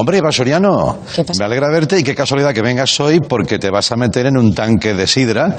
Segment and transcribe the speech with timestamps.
[0.00, 1.38] Hombre, Eva Soriano, ¿Qué pasa?
[1.38, 4.38] me alegra verte y qué casualidad que vengas hoy porque te vas a meter en
[4.38, 5.54] un tanque de sidra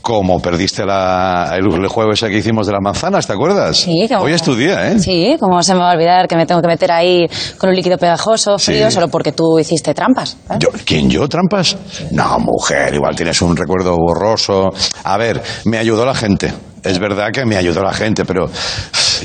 [0.00, 3.76] como perdiste la- el, el juego ese que hicimos de las manzanas, ¿te acuerdas?
[3.76, 4.98] Sí, como- Hoy es tu día, ¿eh?
[4.98, 7.26] Sí, como se me va a olvidar que me tengo que meter ahí
[7.58, 8.72] con un líquido pegajoso, Sí.
[8.72, 10.38] frío, solo porque tú hiciste trampas.
[10.48, 10.54] ¿eh?
[10.58, 11.28] Yo- ¿Quién yo?
[11.28, 11.76] ¿Trampas?
[12.12, 14.70] No, mujer, igual tienes un recuerdo borroso.
[15.04, 16.50] A ver, me ayudó la gente.
[16.86, 18.48] Es verdad que me ayudó la gente, pero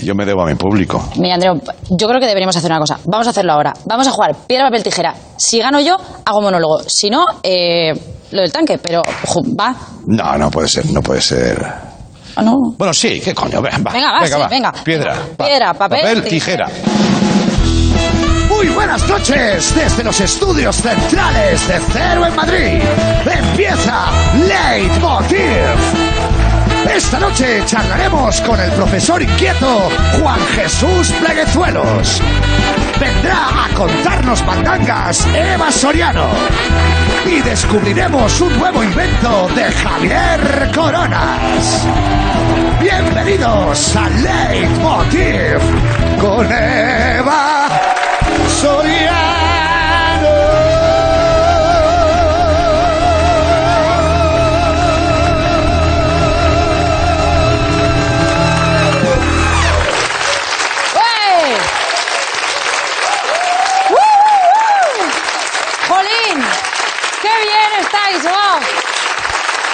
[0.01, 1.09] yo me debo a mi público.
[1.17, 2.99] Mira, Andreu, yo creo que deberíamos hacer una cosa.
[3.05, 3.73] Vamos a hacerlo ahora.
[3.85, 5.13] Vamos a jugar piedra, papel, tijera.
[5.37, 6.81] Si gano yo, hago monólogo.
[6.88, 7.93] Si no, eh,
[8.31, 8.79] lo del tanque.
[8.79, 9.03] Pero,
[9.59, 9.75] va.
[10.07, 11.63] No, no puede ser, no puede ser.
[12.38, 12.55] ¿O no?
[12.77, 13.61] Bueno, sí, ¿qué coño?
[13.61, 14.71] Venga, va, Venga, va, venga.
[14.83, 15.16] Piedra.
[15.38, 16.67] Piedra, papel, tijera.
[18.49, 22.81] Muy buenas noches desde los estudios centrales de Cero en Madrid.
[23.25, 24.09] Empieza
[24.47, 26.41] Leitmotiv.
[26.90, 29.89] Esta noche charlaremos con el profesor inquieto
[30.20, 32.22] Juan Jesús Pleguezuelos.
[32.99, 36.27] Vendrá a contarnos mandangas Eva Soriano.
[37.25, 41.88] Y descubriremos un nuevo invento de Javier Coronas.
[42.80, 45.59] Bienvenidos a Leitmotiv
[46.20, 47.52] con Eva
[48.64, 49.30] ¡Uey!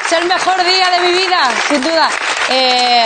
[0.07, 2.07] Es el mejor día de mi vida, sin duda.
[2.49, 3.05] Eh,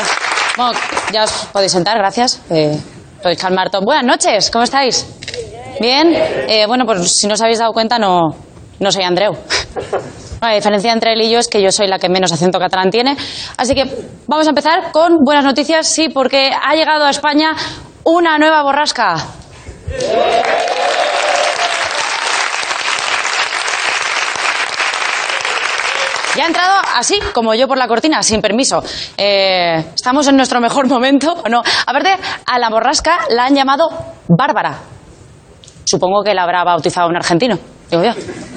[0.55, 0.73] bueno,
[1.11, 2.39] ya os podéis sentar, gracias.
[2.51, 2.79] Eh,
[3.23, 3.81] podéis calmar todo.
[3.81, 5.07] Buenas noches, ¿cómo estáis?
[5.79, 6.13] ¿Bien?
[6.13, 8.35] Eh, bueno, pues si no os habéis dado cuenta, no,
[8.79, 9.35] no soy Andreu.
[10.41, 12.91] La diferencia entre él y yo es que yo soy la que menos acento catalán
[12.91, 13.17] tiene.
[13.57, 13.85] Así que
[14.27, 17.55] vamos a empezar con buenas noticias, sí, porque ha llegado a España
[18.03, 19.15] una nueva borrasca.
[26.35, 28.81] Ya ha entrado así, como yo por la cortina, sin permiso.
[29.17, 31.61] Eh, estamos en nuestro mejor momento, ¿o no?
[31.85, 32.15] Aparte,
[32.45, 33.89] a la borrasca la han llamado
[34.29, 34.77] Bárbara.
[35.83, 37.57] Supongo que la habrá bautizado un argentino.
[37.89, 38.13] Digo yo,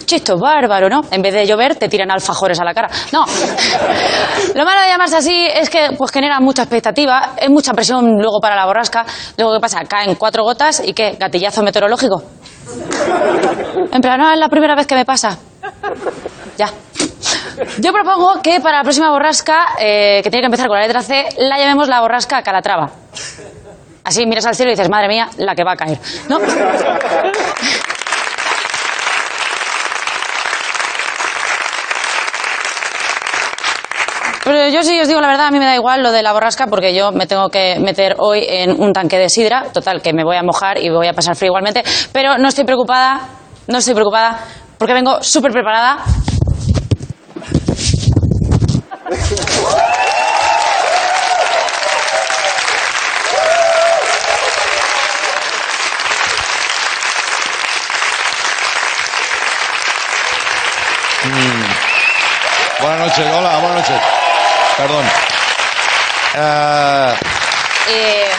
[0.06, 1.00] chisto, bárbaro, ¿no?
[1.10, 2.88] En vez de llover, te tiran alfajores a la cara.
[3.12, 3.24] No.
[4.54, 8.38] Lo malo de llamarse así es que pues genera mucha expectativa, es mucha presión luego
[8.40, 9.04] para la borrasca.
[9.36, 9.80] Luego, ¿qué pasa?
[9.88, 11.16] Caen cuatro gotas y ¿qué?
[11.18, 12.22] Gatillazo meteorológico.
[13.92, 15.36] En plan, no, es la primera vez que me pasa.
[16.56, 16.70] Ya.
[17.78, 21.02] Yo propongo que para la próxima borrasca, eh, que tiene que empezar con la letra
[21.02, 22.90] C, la llamemos la borrasca Calatrava.
[24.04, 25.98] Así miras al cielo y dices, madre mía, la que va a caer.
[26.28, 26.38] ¿No?
[34.44, 36.34] Pero yo sí os digo la verdad, a mí me da igual lo de la
[36.34, 40.12] borrasca porque yo me tengo que meter hoy en un tanque de sidra, total, que
[40.12, 41.82] me voy a mojar y voy a pasar frío igualmente,
[42.12, 43.20] pero no estoy preocupada,
[43.68, 44.44] no estoy preocupada
[44.76, 46.04] porque vengo súper preparada.
[62.80, 64.02] Buenas noches, hola, buenas noches.
[64.76, 65.04] Perdón.
[66.34, 67.14] Uh...
[67.88, 68.30] Eh,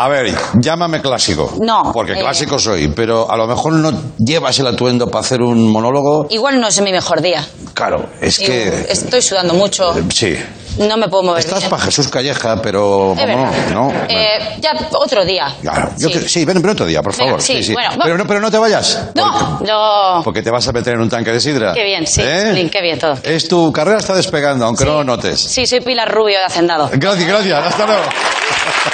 [0.00, 1.54] a ver, llámame clásico.
[1.60, 2.20] No, Porque eh.
[2.20, 6.26] clásico soy, pero a lo mejor no llevas el atuendo para hacer un monólogo.
[6.30, 7.44] igual no es mi mejor día.
[7.74, 8.68] Claro, es que.
[8.68, 10.36] Eh, Estoy sudando mucho, Sí.
[10.78, 11.40] no me puedo mover.
[11.40, 11.70] Estás bien.
[11.70, 13.14] para Jesús Calleja, pero.
[13.14, 13.72] Es.
[13.72, 13.90] ¿no?
[14.08, 15.54] Eh, ya otro día.
[15.62, 16.14] Claro, yo Sí.
[16.18, 17.42] que- sí, ven, ven otro día, por Venga, favor.
[17.42, 19.00] sí, bueno, va- pero, no, pero no te vayas.
[19.14, 20.20] No, yo...
[20.24, 21.72] Porque te vas a meter en un tanque de sidra.
[21.74, 22.68] Qué bien, sí, ¿Eh?
[22.72, 23.14] Qué bien todo.
[23.22, 25.40] Es tu carrera está despegando, aunque no lo notes.
[25.40, 26.88] Sí, soy Pilar Rubio de Hacendado.
[26.92, 27.64] Gracias, gracias.
[27.66, 28.02] Hasta luego.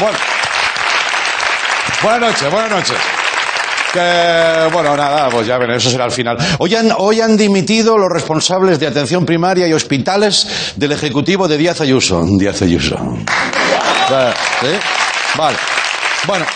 [0.00, 0.18] bueno.
[2.02, 2.96] Buenas noches, buenas noches.
[3.92, 6.38] Que, bueno, nada, pues ya ven, eso será al final.
[6.58, 11.58] Hoy han, hoy han dimitido los responsables de atención primaria y hospitales del Ejecutivo de
[11.58, 12.24] Díaz Ayuso.
[12.38, 12.96] Díaz Ayuso.
[14.60, 14.78] ¿sí?
[15.36, 15.56] Vale.
[16.26, 16.46] Bueno.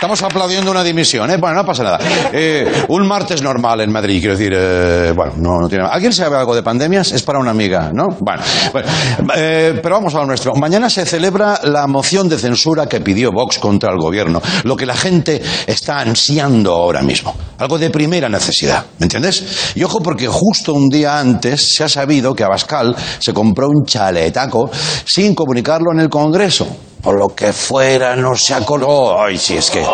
[0.00, 1.36] Estamos aplaudiendo una dimisión, ¿eh?
[1.36, 1.98] Bueno, no pasa nada.
[2.32, 5.84] Eh, un martes normal en Madrid, quiero decir, eh, bueno, no, no tiene...
[5.84, 7.12] ¿Alguien sabe algo de pandemias?
[7.12, 8.06] Es para una amiga, ¿no?
[8.18, 8.42] Bueno,
[8.72, 8.88] bueno,
[9.36, 10.54] eh, pero vamos a lo nuestro.
[10.54, 14.86] Mañana se celebra la moción de censura que pidió Vox contra el gobierno, lo que
[14.86, 17.34] la gente está ansiando ahora mismo.
[17.58, 19.74] Algo de primera necesidad, ¿me entiendes?
[19.74, 23.84] Y ojo porque justo un día antes se ha sabido que Abascal se compró un
[23.84, 24.70] chaletaco
[25.04, 26.89] sin comunicarlo en el Congreso.
[27.02, 29.20] Por lo que fuera, no se acordó.
[29.20, 29.84] Ay, sí, es que...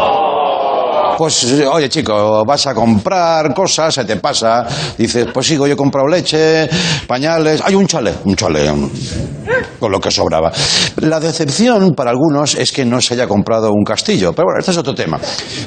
[1.16, 4.66] Pues, oye, chico, vas a comprar cosas, se te pasa.
[4.98, 6.68] Dices, pues sigo, yo he comprado leche,
[7.06, 7.62] pañales.
[7.64, 8.70] Hay un chale, un chale.
[9.78, 10.52] con lo que sobraba.
[10.96, 14.72] La decepción para algunos es que no se haya comprado un castillo, pero bueno, este
[14.72, 15.18] es otro tema.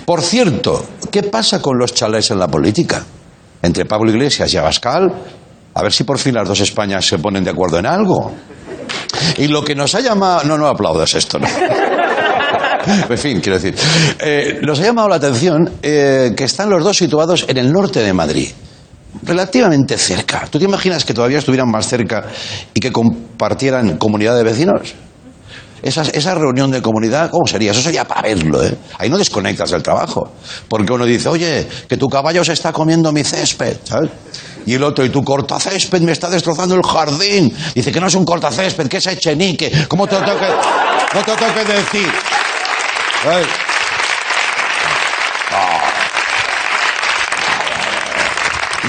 [0.05, 3.03] Por cierto, ¿qué pasa con los chalés en la política?
[3.61, 5.11] Entre Pablo Iglesias y Abascal,
[5.73, 8.31] a ver si por fin las dos Españas se ponen de acuerdo en algo.
[9.37, 10.43] Y lo que nos ha llamado...
[10.43, 11.47] No, no aplaudas esto, ¿no?
[13.09, 13.75] En fin, quiero decir.
[14.19, 17.99] eh, nos ha llamado la atención eh, que están los dos situados en el norte
[17.99, 18.49] de Madrid.
[19.23, 20.47] Relativamente cerca.
[20.49, 22.25] ¿Tú te imaginas que todavía estuvieran más cerca
[22.73, 24.93] y que compartieran comunidad de vecinos?
[25.81, 27.71] Esa, esa reunión de comunidad, ¿cómo sería?
[27.71, 28.75] Eso sería para verlo, ¿eh?
[28.97, 30.31] Ahí no desconectas del trabajo.
[30.67, 34.09] Porque uno dice, oye, que tu caballo se está comiendo mi césped, ¿sabes?
[34.69, 37.51] Y el otro, y tu cortacésped me está destrozando el jardín.
[37.73, 39.71] Dice que no es un cortacésped, que es echenique.
[39.87, 41.37] ¿Cómo te lo tengo que, no te lo
[41.73, 42.07] decir?
[43.23, 43.47] ¿Sabes?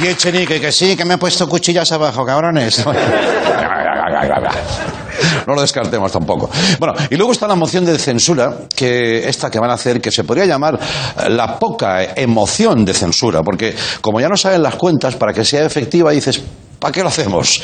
[0.02, 2.84] Y Echenique, que sí, que me ha puesto cuchillas abajo, cabrones.
[5.46, 6.50] No lo descartemos tampoco.
[6.78, 10.10] Bueno, y luego está la moción de censura, que esta que van a hacer, que
[10.10, 14.76] se podría llamar eh, la poca emoción de censura, porque como ya no saben las
[14.76, 16.40] cuentas, para que sea efectiva dices,
[16.78, 17.60] ¿para qué lo hacemos?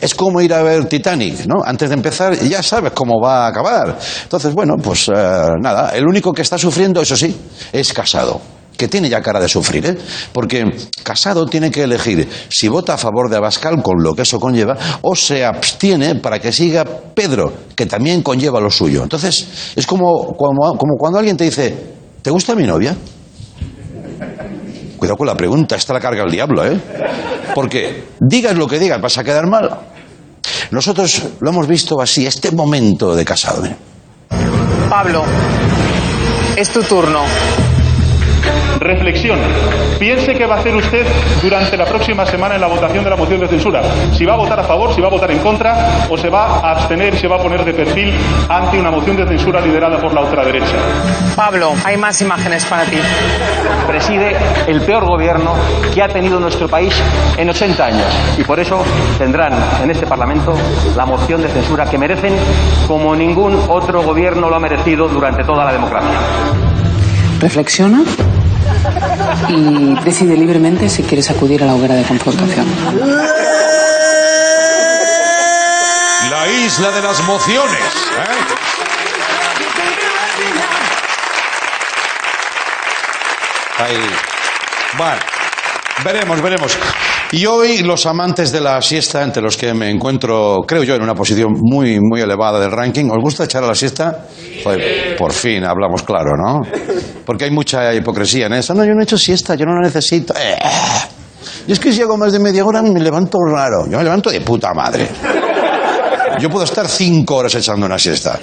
[0.00, 1.62] Es como ir a ver Titanic, ¿no?
[1.64, 3.98] Antes de empezar ya sabes cómo va a acabar.
[4.22, 5.12] Entonces, bueno, pues eh,
[5.60, 7.36] nada, el único que está sufriendo, eso sí,
[7.72, 9.98] es casado que tiene ya cara de sufrir, ¿eh?
[10.32, 10.64] Porque
[11.02, 14.74] Casado tiene que elegir si vota a favor de Abascal, con lo que eso conlleva,
[15.02, 16.82] o se abstiene para que siga
[17.14, 19.02] Pedro, que también conlleva lo suyo.
[19.02, 21.76] Entonces, es como, como, cuando alguien te dice,
[22.22, 22.96] ¿te gusta mi novia?
[24.96, 26.80] Cuidado con la pregunta, esta la carga el diablo, ¿eh?
[27.54, 29.68] Porque digas lo que digas, vas a quedar mal.
[30.70, 33.66] Nosotros lo hemos visto así, este momento de Casado.
[33.66, 33.76] ¿eh?
[34.88, 35.22] Pablo,
[36.56, 37.24] es tu turno.
[38.80, 39.38] Reflexión.
[39.98, 41.06] Piense qué va a hacer usted
[41.42, 43.82] durante la próxima semana en la votación de la moción de censura.
[44.14, 46.60] Si va a votar a favor, si va a votar en contra o se va
[46.60, 48.14] a abstener y se va a poner de perfil
[48.48, 50.76] ante una moción de censura liderada por la ultraderecha.
[51.36, 52.96] Pablo, hay más imágenes para ti.
[53.86, 54.34] preside
[54.66, 55.54] el peor gobierno
[55.92, 56.94] que ha tenido nuestro país
[57.36, 58.06] en 80 años.
[58.38, 58.82] Y por eso
[59.18, 60.54] tendrán en este Parlamento
[60.96, 62.34] la moción de censura que merecen
[62.88, 66.18] como ningún otro gobierno lo ha merecido durante toda la democracia.
[67.40, 68.02] Reflexiona
[69.48, 72.66] y decide libremente si quieres acudir a la hoguera de confrontación.
[76.30, 77.80] La isla de las mociones.
[77.80, 78.60] ¿eh?
[83.78, 84.10] Ahí.
[84.96, 85.20] Bueno,
[86.04, 86.78] veremos, veremos.
[87.32, 91.02] Y hoy los amantes de la siesta, entre los que me encuentro, creo yo, en
[91.02, 94.26] una posición muy, muy elevada del ranking, ¿os gusta echar a la siesta?
[95.16, 96.60] Por fin hablamos claro, ¿no?
[97.24, 98.74] Porque hay mucha hipocresía en eso.
[98.74, 100.34] No, yo no he hecho siesta, yo no la necesito.
[100.36, 100.58] Eh.
[101.68, 103.86] Y es que si hago más de media hora me levanto raro.
[103.88, 105.08] Yo me levanto de puta madre.
[106.40, 108.40] Yo puedo estar cinco horas echando una siesta.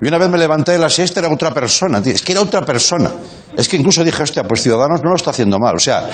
[0.00, 2.14] Y una vez me levanté de la siesta, era otra persona, tío.
[2.14, 3.10] Es que era otra persona.
[3.54, 5.74] Es que incluso dije, hostia, pues Ciudadanos no lo está haciendo mal.
[5.76, 6.08] O sea,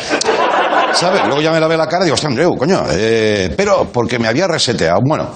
[1.26, 2.84] Luego ya me lavé la cara y digo, hostia, Andreu, coño.
[2.90, 5.00] eh, pero porque me había reseteado.
[5.06, 5.30] Bueno,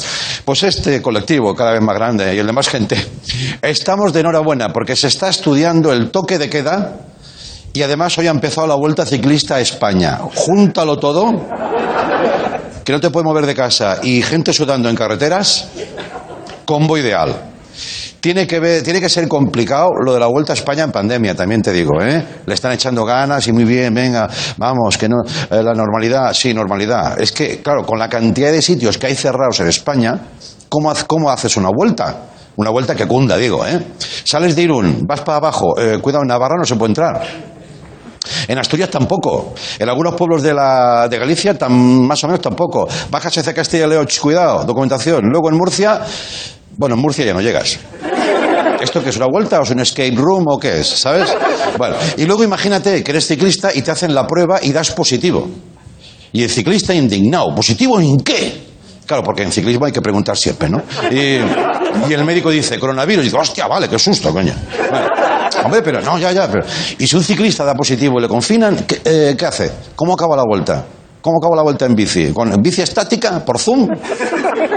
[0.44, 2.96] pues este colectivo, cada vez más grande y el de más gente,
[3.62, 6.92] estamos de enhorabuena porque se está estudiando el toque de queda
[7.72, 10.18] y además hoy ha empezado la Vuelta Ciclista a España.
[10.34, 11.46] Júntalo todo
[12.84, 15.68] que no te puedes mover de casa y gente sudando en carreteras,
[16.64, 17.49] combo ideal.
[18.20, 21.34] Tiene que, ver- tiene que ser complicado lo de la vuelta a España en pandemia,
[21.34, 22.24] también te digo, ¿eh?
[22.46, 24.28] Le están echando ganas y muy bien, venga,
[24.58, 25.16] vamos, que no,
[25.50, 27.20] eh, la normalidad, sí, normalidad.
[27.20, 30.18] Es que, claro, con la cantidad de sitios que hay cerrados en España,
[30.68, 32.26] ¿cómo, cómo haces una vuelta?
[32.56, 33.80] Una vuelta que cunda, digo, ¿eh?
[34.24, 37.22] Sales de Irún, vas para abajo, eh, cuidado, en Navarra no se puede entrar.
[38.46, 39.54] En Asturias tampoco.
[39.78, 42.86] En algunos pueblos de, la, de Galicia más o menos tampoco.
[43.10, 45.24] Bajas hacia Castilla y León, cuidado, documentación.
[45.24, 46.00] Luego en Murcia,
[46.76, 47.78] bueno, en Murcia ya no llegas.
[48.80, 50.88] ¿Esto qué es una vuelta o es un escape room o qué es?
[50.88, 51.28] ¿Sabes?
[51.76, 55.48] Bueno, y luego imagínate que eres ciclista y te hacen la prueba y das positivo.
[56.32, 58.70] Y el ciclista indignado, ¿positivo en qué?
[59.04, 60.82] Claro, porque en ciclismo hay que preguntar siempre, ¿no?
[61.10, 64.54] Y, el médico dice, coronavirus, y dice, hostia, vale, qué susto, coño.
[65.64, 66.48] Hombre, pero no, ya, ya.
[66.48, 66.64] Pero...
[66.98, 69.70] Y si un ciclista da positivo y le confinan, ¿qué, eh, ¿qué hace?
[69.96, 70.84] ¿Cómo acaba la vuelta?
[71.20, 72.32] ¿Cómo acaba la vuelta en bici?
[72.32, 73.44] ¿Con bici estática?
[73.44, 73.88] ¿Por Zoom?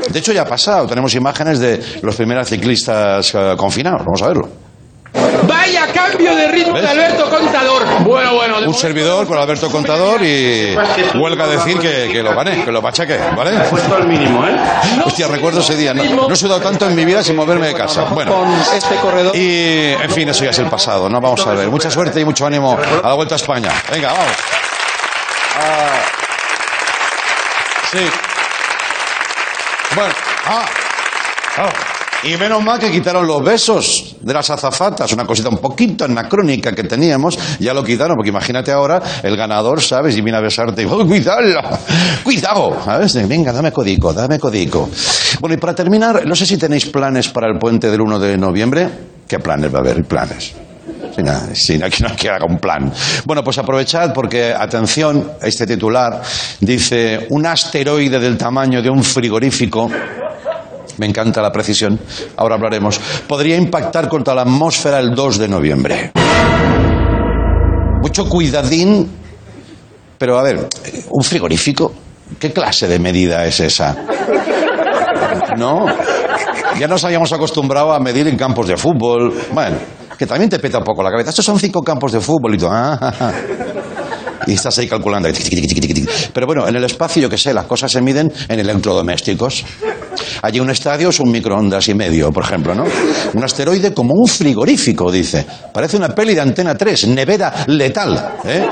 [0.09, 0.87] De hecho, ya ha pasado.
[0.87, 4.01] Tenemos imágenes de los primeros ciclistas eh, confinados.
[4.05, 4.49] Vamos a verlo.
[5.47, 6.83] Vaya cambio de ritmo ¿Ves?
[6.83, 7.83] de Alberto Contador.
[8.03, 8.57] Bueno, bueno.
[8.65, 10.75] Un servidor con Alberto Contador y
[11.15, 13.51] huelga decir que, que lo gané, que lo machaqué, ¿vale?
[13.69, 14.55] Puesto al mínimo, ¿eh?
[15.05, 15.93] Hostia, recuerdo ese día.
[15.93, 18.05] No, no he sudado tanto en mi vida sin moverme de casa.
[18.05, 18.43] Bueno,
[18.75, 19.35] este corredor.
[19.35, 21.21] y en fin, eso ya es el pasado, ¿no?
[21.21, 21.69] Vamos a ver.
[21.69, 23.71] Mucha suerte y mucho ánimo a la vuelta a España.
[23.91, 24.31] Venga, vamos.
[25.59, 26.23] Ah.
[27.93, 27.99] Sí.
[29.95, 30.13] Bueno,
[30.45, 30.65] ah.
[32.23, 36.71] Y menos mal que quitaron los besos de las azafatas, una cosita un poquito anacrónica
[36.71, 40.17] que teníamos, ya lo quitaron, porque imagínate ahora el ganador, ¿sabes?
[40.17, 41.41] Y viene a besarte y, ¡oh, cuidado!
[42.23, 42.81] ¡Cuidado!
[42.83, 43.27] ¿Sabes?
[43.27, 44.89] Venga, dame codico, dame codico.
[45.39, 48.37] Bueno, y para terminar, no sé si tenéis planes para el puente del 1 de
[48.37, 48.89] noviembre.
[49.27, 50.03] ¿Qué planes va a haber?
[50.05, 50.55] Planes.
[51.11, 52.91] Sin sin aquí no que haga un plan.
[53.25, 56.21] Bueno, pues aprovechad porque, atención, este titular
[56.59, 59.89] dice, un asteroide del tamaño de un frigorífico
[60.97, 61.99] me encanta la precisión,
[62.37, 66.11] ahora hablaremos, podría impactar contra la atmósfera el 2 de noviembre.
[68.01, 69.09] Mucho cuidadín,
[70.17, 70.67] pero a ver,
[71.09, 71.93] un frigorífico,
[72.39, 73.95] ¿qué clase de medida es esa?
[75.57, 75.85] ¿No?
[76.79, 79.33] Ya nos habíamos acostumbrado a medir en campos de fútbol.
[79.51, 79.77] Bueno,
[80.17, 81.29] que también te peta un poco la cabeza.
[81.29, 82.67] Estos son cinco campos de fútbol y tú.
[82.69, 83.33] ah.
[84.45, 85.29] Y estás ahí calculando.
[86.33, 89.63] Pero bueno, en el espacio, yo qué sé, las cosas se miden en electrodomésticos.
[90.41, 92.83] Allí un estadio es un microondas y medio, por ejemplo, ¿no?
[93.33, 95.45] Un asteroide como un frigorífico, dice.
[95.73, 98.67] Parece una peli de Antena 3, nevera letal, ¿eh?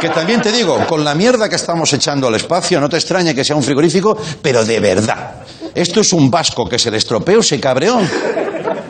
[0.00, 3.34] Que también te digo, con la mierda que estamos echando al espacio, no te extrañe
[3.34, 5.34] que sea un frigorífico, pero de verdad.
[5.74, 8.00] Esto es un vasco que se le estropeó, se cabreó.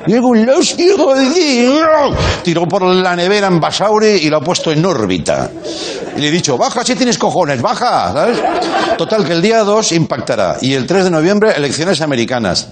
[0.07, 0.77] Llegó un Dios.
[2.43, 5.51] Tiró por la nevera en Basauri y lo ha puesto en órbita.
[6.17, 8.39] Y le he dicho, baja si tienes cojones, baja, ¿sabes?
[8.99, 10.59] Total, que el día 2 impactará.
[10.61, 12.69] Y el 3 de noviembre, elecciones americanas.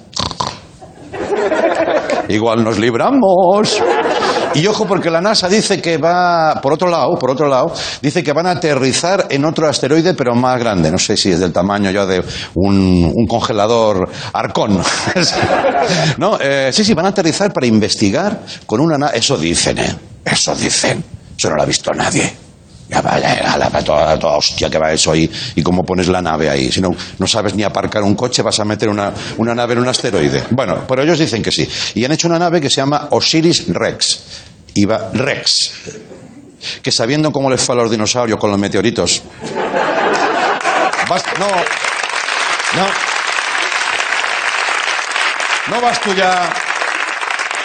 [2.28, 3.82] Igual nos libramos.
[4.54, 8.22] Y ojo, porque la NASA dice que va, por otro lado, por otro lado, dice
[8.22, 10.90] que van a aterrizar en otro asteroide, pero más grande.
[10.90, 12.22] No sé si es del tamaño ya de
[12.54, 14.82] un, congelador arcón.
[16.18, 19.08] no, eh, sí, sí, van a aterrizar para investigar con una.
[19.08, 19.96] Eso dicen, ¿eh?
[20.24, 21.02] Eso dicen.
[21.36, 22.41] Eso no lo ha visto nadie.
[23.84, 25.30] Toda, toda hostia que va eso ahí.
[25.54, 26.70] ¿Y cómo pones la nave ahí?
[26.70, 29.88] Si no, no sabes ni aparcar un coche, vas a meter una, nave en un
[29.88, 30.44] asteroide.
[30.50, 31.68] Bueno, pero ellos dicen que sí.
[31.94, 34.20] Y han hecho una nave que se llama Osiris Rex.
[34.88, 35.72] Va Rex.
[36.82, 39.22] Que sabiendo cómo les fue a los dinosaurios con los meteoritos.
[41.38, 41.46] No.
[42.76, 42.86] No.
[45.68, 46.50] No vas tú ya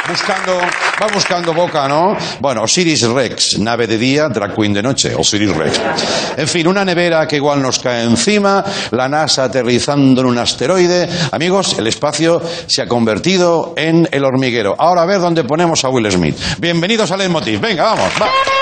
[0.07, 0.59] buscando,
[1.01, 2.15] va buscando boca, ¿no?
[2.39, 5.79] Bueno, Osiris Rex, nave de día, drag queen de noche, Osiris Rex.
[6.37, 11.09] En fin, una nevera que igual nos cae encima, la NASA aterrizando en un asteroide.
[11.31, 14.75] Amigos, el espacio se ha convertido en el hormiguero.
[14.77, 16.37] Ahora a ver dónde ponemos a Will Smith.
[16.57, 17.59] Bienvenidos al Leitmotiv.
[17.59, 18.56] Venga, vamos, va.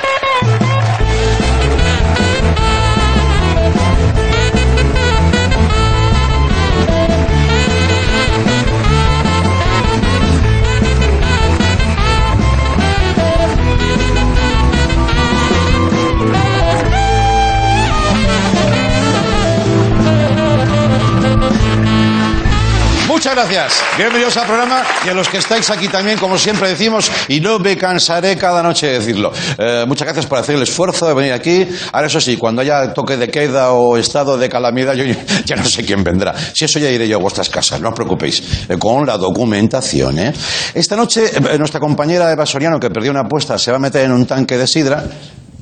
[23.35, 23.83] Gracias.
[23.97, 27.59] Bienvenidos al programa y a los que estáis aquí también, como siempre decimos, y no
[27.59, 29.33] me cansaré cada noche de decirlo.
[29.57, 31.67] Eh, muchas gracias por hacer el esfuerzo de venir aquí.
[31.91, 35.03] Ahora, eso sí, cuando haya toque de queda o estado de calamidad, yo
[35.43, 36.33] ya no sé quién vendrá.
[36.53, 40.17] Si eso ya iré yo a vuestras casas, no os preocupéis, eh, con la documentación.
[40.17, 40.33] ¿eh?
[40.73, 44.05] Esta noche, eh, nuestra compañera Eva Soriano, que perdió una apuesta, se va a meter
[44.05, 45.03] en un tanque de sidra.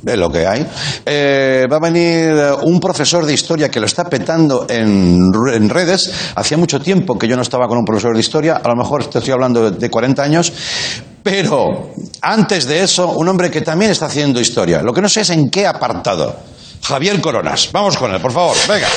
[0.06, 0.66] Es lo que hay.
[1.06, 5.70] Eh, va a venir eh, un profesor de historia que lo está petando en, en
[5.70, 6.12] redes.
[6.36, 8.62] Hacía mucho tiempo que yo no estaba con un profesor de historia.
[8.64, 10.52] A lo mejor te estoy hablando de, de 40 años.
[11.24, 14.82] Pero antes de eso, un hombre que también está haciendo historia.
[14.82, 16.36] Lo que no sé es en qué apartado.
[16.84, 17.70] Javier Coronas.
[17.72, 18.58] Vamos con él, por favor.
[18.68, 18.88] Venga.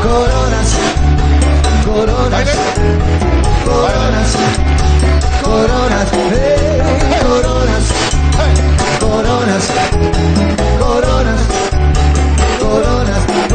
[0.00, 0.76] Coronas,
[1.84, 2.46] coronas,
[3.64, 4.36] coronas,
[5.42, 6.75] coronas, coronas,
[9.56, 9.72] coronas,
[10.78, 11.40] coronas,
[12.60, 13.22] coronas,
[13.52, 13.54] oh,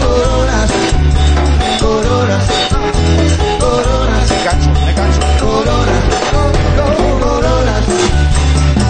[0.00, 0.70] coronas,
[1.78, 2.44] coronas,
[3.60, 5.20] coronas, Me canso, me canso.
[5.40, 6.04] coronas,
[7.20, 7.84] coronas,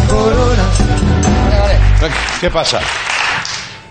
[0.09, 0.75] coronas.
[2.41, 2.81] ¿Qué pasa?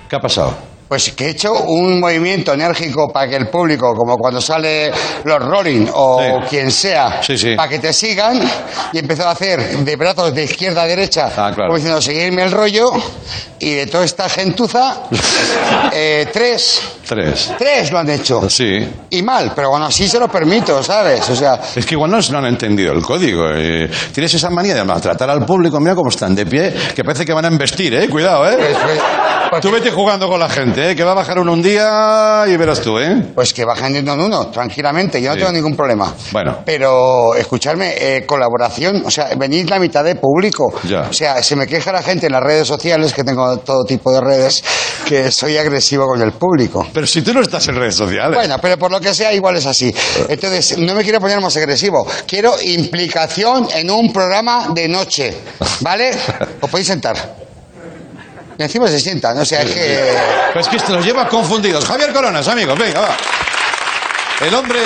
[0.08, 0.58] ¿Qué ha pasado?
[0.90, 4.92] Pues que he hecho un movimiento enérgico para que el público, como cuando sale
[5.24, 6.48] los Rolling o Sí.
[6.50, 7.56] quien sea, Sí, sí.
[7.56, 8.42] para que te sigan,
[8.92, 11.68] y he empezado a hacer de brazos de izquierda a derecha, Ah, claro.
[11.68, 12.92] como diciendo, seguirme el rollo,
[13.60, 15.04] y de toda esta gentuza,
[15.94, 17.54] eh, tres, Tres.
[17.58, 18.50] tres lo han hecho.
[18.50, 18.88] Sí.
[19.12, 21.28] Y mal, pero bueno, así se lo permito, ¿sabes?
[21.30, 23.46] O sea, Es que igual no, no han entendido el código.
[23.56, 23.90] eh.
[24.14, 25.80] Tienes esa manía de maltratar al público.
[25.80, 28.08] Mira cómo están de pie, que parece que van a embestir, ¿eh?
[28.10, 28.56] Cuidado, ¿eh?
[28.58, 29.00] pues, pues,
[29.62, 30.96] Tú vete jugando con la gente, ¿eh?
[30.96, 33.32] que va a bajar uno un día y verás tú, ¿eh?
[33.36, 35.40] Pues que bajen de uno en uno, tranquilamente, yo no Sí.
[35.40, 36.14] tengo ningún problema.
[36.32, 36.60] Bueno.
[36.66, 40.74] Pero, escuchadme, eh, colaboración, o sea, venid la mitad de público.
[40.84, 41.02] Ya.
[41.10, 44.12] O sea, se me queja la gente en las redes sociales, que tengo todo tipo
[44.14, 44.64] de redes,
[45.06, 46.88] que soy agresivo con el público.
[46.94, 48.36] Pero si tú no estás en redes sociales.
[48.36, 49.94] Bueno, pero por lo que sea, igual es así.
[50.30, 52.06] Entonces, no me quiero poner más agresivo.
[52.28, 55.34] Quiero implicación en un programa de noche.
[55.82, 56.12] ¿Vale?
[56.62, 57.49] Os podéis sentar.
[58.60, 59.38] Y encima se sientan.
[59.38, 60.18] O sea, es que.
[60.52, 61.86] Pues que esto los lleva confundidos.
[61.86, 63.18] Javier Coronas, amigos, venga, va.
[64.46, 64.80] El hombre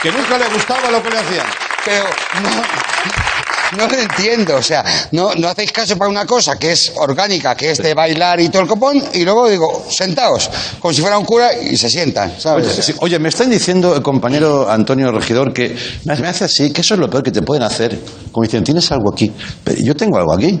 [0.00, 1.46] que nunca le gustaba lo que le hacían.
[1.84, 2.04] Pero
[2.42, 4.54] no, no lo entiendo.
[4.54, 7.92] O sea, no, no hacéis caso para una cosa que es orgánica, que es de
[7.92, 11.76] bailar y todo el copón, y luego digo, sentaos, como si fuera un cura y
[11.76, 12.68] se sientan, ¿sabes?
[12.68, 16.72] Oye, sí, oye, me están diciendo el compañero Antonio Regidor que me me hace así,
[16.72, 17.98] que eso es lo peor que te pueden hacer.
[18.30, 19.32] Como dicen, tienes algo aquí.
[19.64, 20.60] Pero yo tengo algo aquí.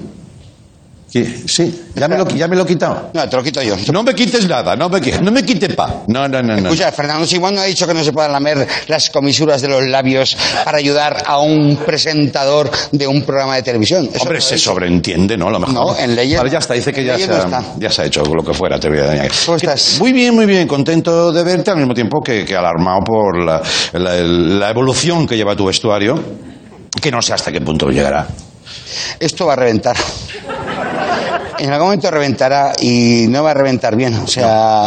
[1.12, 3.10] Sí, sí, ya me, lo, ya me lo he quitado.
[3.12, 3.76] No, te lo quito yo.
[3.92, 6.04] No me quites nada, no me no me quites pa.
[6.06, 6.70] No, no, no, no.
[6.70, 9.82] Escucha, Fernando Simón no ha dicho que no se puedan lamer las comisuras de los
[9.86, 14.08] labios para ayudar a un presentador de un programa de televisión.
[14.10, 15.48] Eso Hombre, no lo se sobreentiende, ¿no?
[15.48, 15.74] A lo mejor.
[15.74, 17.74] No, en leyes Vale, ya está, dice que En ya leyes se, no ha, está.
[17.78, 19.32] ya se ha hecho lo que fuera, te voy a añadir.
[19.44, 19.98] ¿Cómo Que- estás?
[20.00, 23.60] Muy bien, muy bien, contento de verte, al mismo tiempo que, que alarmado por la,
[23.92, 26.18] la- la evolución que lleva tu vestuario,
[27.02, 28.26] que no sé hasta qué punto llegará.
[29.20, 29.96] Esto va a reventar.
[31.62, 34.14] En algún momento reventará y no va a reventar bien.
[34.14, 34.44] O sea,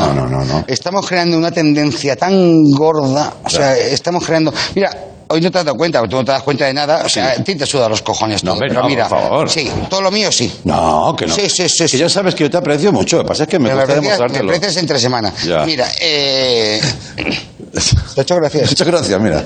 [0.08, 0.66] No, no, no, no.
[0.68, 3.34] estamos creando una tendencia tan gorda.
[3.46, 4.54] O sea, estamos creando.
[4.76, 4.92] Mira,
[5.30, 7.04] hoy no te has dado cuenta, tú no te das cuenta de nada.
[7.06, 8.54] O sea, a ti te suda los cojones No, todo.
[8.56, 9.50] hombre, pero no, mira, por favor.
[9.50, 10.54] sí, todo lo mío sí.
[10.66, 11.34] No, que no.
[11.34, 11.98] Sí, sí, sí, Que sí.
[11.98, 13.94] ya sabes que yo te aprecio mucho, lo que pasa es que me Pero gusta
[13.94, 14.80] me aprecias- demostrártelo.
[14.82, 15.34] entre semana.
[15.46, 15.66] Ya.
[15.66, 16.82] Mira, eh.
[17.76, 18.70] Te he hecho gracias.
[18.72, 19.46] Muchas gracias, mira.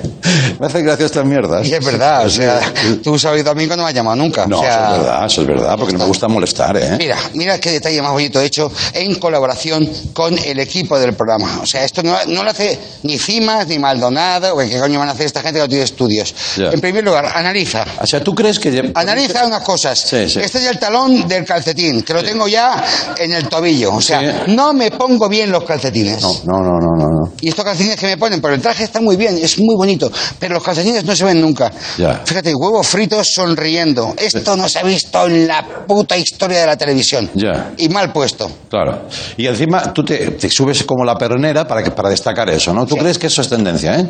[0.58, 1.66] Me hace gracia estas mierdas.
[1.66, 2.60] Y es verdad, o sea,
[3.02, 4.46] tú sabes que no me has llamado nunca.
[4.46, 6.96] No, o sea, eso es verdad, eso es verdad, porque no me gusta molestar, ¿eh?
[6.98, 11.60] Mira, mira qué detalle más bonito hecho en colaboración con el equipo del programa.
[11.62, 15.08] O sea, esto no, no lo hace ni Cimas ni Maldonado, o qué coño van
[15.08, 16.34] a hacer esta gente que no tiene estudios.
[16.56, 17.84] En primer lugar, analiza.
[18.00, 18.92] O sea, ¿tú crees que...
[18.94, 19.98] Analiza unas cosas.
[19.98, 20.40] Sí, sí.
[20.40, 22.84] Este es el talón del calcetín, que lo tengo ya
[23.16, 23.94] en el tobillo.
[23.94, 24.52] O sea, Sí.
[24.52, 26.20] no me pongo bien los calcetines.
[26.22, 27.32] No, no, no, no, no, no.
[27.40, 30.12] Y estos calcetines que me ponen, pero el traje está muy bien, es muy bonito,
[30.38, 31.72] pero los calcetines no se ven nunca.
[31.98, 32.20] Ya.
[32.24, 34.14] Fíjate, huevos fritos sonriendo.
[34.16, 37.28] Esto no se ha visto en la puta historia de la televisión.
[37.34, 37.72] Ya.
[37.78, 38.48] Y mal puesto.
[38.68, 39.08] Claro.
[39.36, 42.86] Y encima tú te, te subes como la pernera para, que, para destacar eso, ¿no?
[42.86, 43.00] ¿Tú Sí.
[43.00, 44.08] crees que eso es tendencia, eh?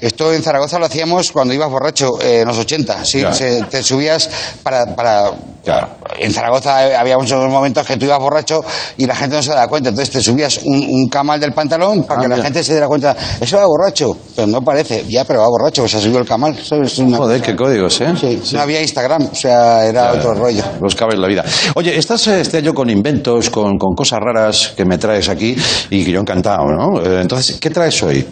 [0.00, 3.04] Esto en Zaragoza lo hacíamos cuando ibas borracho, eh, en los 80.
[3.04, 3.22] Sí.
[3.32, 4.28] Se- te subías
[4.62, 5.30] para, para...
[5.64, 5.88] Claro.
[6.18, 8.64] En Zaragoza eh, había muchos momentos que tú ibas borracho
[8.96, 9.90] y la gente no se daba cuenta.
[9.90, 12.88] Entonces te subías un, un camal del pantalón para Ah, que la gente se diera
[12.88, 13.14] cuenta.
[13.40, 14.16] Eso va borracho.
[14.34, 15.04] Pero no parece.
[15.08, 15.86] Ya, pero va borracho.
[15.86, 16.56] Se ha subido el camal.
[16.58, 18.14] Eso es una Joder, cosa- qué códigos, ¿eh?
[18.18, 19.28] Sí, no había Instagram.
[19.32, 20.64] O sea, era otro rollo.
[20.80, 21.44] Los cabes la vida.
[21.74, 25.54] Oye, estás eh, este año con inventos, con, con cosas raras que me traes aquí
[25.90, 27.04] y que yo encantado, ¿no?
[27.20, 28.26] Entonces, ¿qué traes hoy?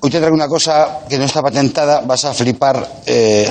[0.00, 3.00] Hoy te traigo una cosa que no está patentada, vas a flipar.
[3.06, 3.48] eh,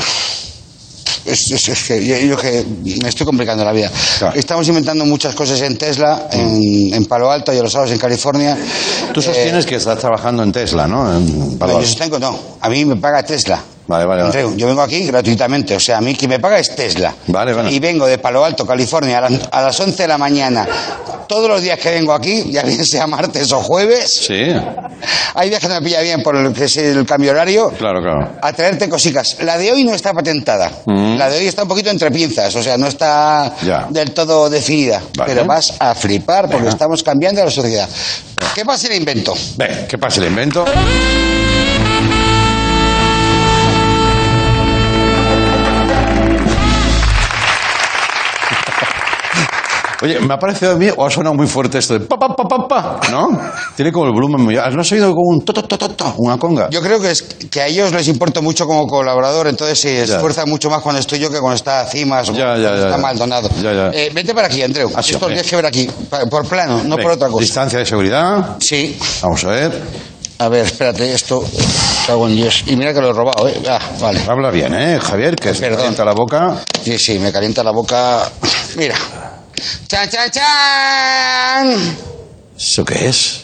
[1.26, 2.64] es, es- es que yo, yo que
[3.02, 3.92] me estoy complicando la vida.
[4.20, 4.38] Claro.
[4.38, 8.56] Estamos inventando muchas cosas en Tesla, en, en Palo Alto, ya lo sabes, en California.
[9.12, 11.18] Tú Eh, sostienes que estás trabajando en Tesla, ¿no?
[11.18, 11.90] En Palo no, yo Alto.
[11.90, 12.40] sostengo, no.
[12.62, 13.60] A mí me paga Tesla.
[13.88, 14.26] Vale, vale, vale.
[14.26, 17.14] Andreu, yo vengo aquí gratuitamente, o sea, a mí quien me paga es Tesla.
[17.28, 17.72] Vale, vale.
[17.72, 20.68] Y vengo de Palo Alto, California, a las, a las 11 de la mañana.
[21.28, 24.46] Todos los días que vengo aquí, ya bien sea martes o jueves, Sí,
[25.34, 28.02] hay días que no me pilla bien por el que es el cambio horario, claro,
[28.02, 28.30] claro.
[28.42, 29.38] a traerte cositas.
[29.42, 30.72] La de hoy no está patentada.
[30.86, 31.18] Mm.
[31.18, 33.88] La de hoy está un poquito entre pinzas, o sea, no está Ya.
[33.90, 35.02] del todo definida.
[35.18, 35.34] Vale.
[35.34, 36.70] Pero vas a flipar porque Venga.
[36.72, 37.90] estamos cambiando la sociedad.
[38.54, 39.34] ¿Qué pasa el invento?
[39.58, 40.64] Ven, ¿qué pasa el invento?
[50.02, 52.36] Oye, me ha parecido a mí, o ha sonado muy fuerte esto de pa, pa,
[52.36, 53.28] pa, pa, pa, ¿no?
[53.76, 54.56] Tiene como el volumen muy...
[54.56, 56.70] ¿No has oído como un to, to, to, to, to, una conga?
[56.70, 60.50] Yo creo que, es, que a ellos les importa mucho como colaborador, entonces se esfuerzan
[60.50, 62.98] mucho más cuando estoy yo que cuando está Cimas o Ya, cuando ya, ya, está.
[62.98, 63.50] Maldonado.
[63.62, 63.90] Ya, ya.
[63.94, 64.92] Eh, vente para aquí, Andreu.
[64.96, 65.90] Ah, sí, Esto lo tienes que ver aquí,
[66.30, 67.42] por plano, no Ven, por otra cosa.
[67.42, 68.58] Distancia de seguridad.
[68.60, 68.98] Sí.
[69.22, 69.82] Vamos a ver.
[70.40, 71.44] A ver, espérate, esto...
[72.08, 72.64] En Dios.
[72.68, 73.64] Y mira que lo he robado, ¿eh?
[73.68, 74.22] Ah, vale.
[74.28, 75.36] Habla bien, ¿eh, Javier?
[75.36, 75.78] Que se Perdón.
[75.78, 76.62] calienta la boca.
[76.84, 78.30] Sí, sí, me calienta la boca.
[78.76, 78.96] Mira.
[79.88, 81.98] ¡Chan, chan, chan!
[82.58, 83.42] ¿Eso qué es?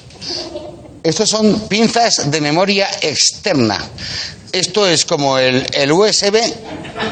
[1.03, 3.83] Estos son pinzas de memoria externa.
[4.51, 6.37] Esto es como el, el USB,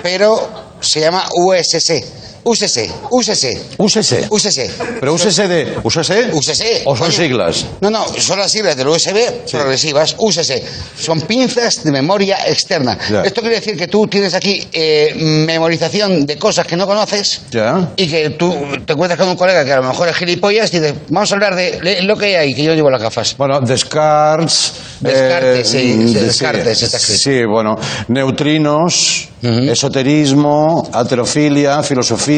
[0.03, 2.18] pero se llama USC.
[2.43, 4.27] Úsese, úsese, Úsese.
[4.29, 4.71] úsese.
[4.99, 5.77] Pero úsese de.
[5.83, 6.29] ¿Úsese?
[6.33, 6.81] Úsese.
[6.85, 7.17] ¿O son Coño.
[7.17, 7.65] siglas?
[7.81, 9.17] No, no, son las siglas del USB
[9.51, 10.15] progresivas.
[10.17, 10.63] Úsese.
[10.97, 12.97] Son pinzas de memoria externa.
[13.09, 13.23] Ya.
[13.23, 17.89] Esto quiere decir que tú tienes aquí eh, memorización de cosas que no conoces Ya.
[17.97, 20.79] y que tú te encuentras con un colega que a lo mejor es gilipollas y
[20.79, 23.35] dices, vamos a hablar de lo que hay ahí, que yo llevo las gafas.
[23.37, 24.73] Bueno, Descartes.
[24.99, 27.21] Descartes, sí, mm, de- Descartes está escrito.
[27.21, 27.75] Sí, bueno.
[28.07, 32.28] Neutrinos, esoterismo, alterofilia, filosofía,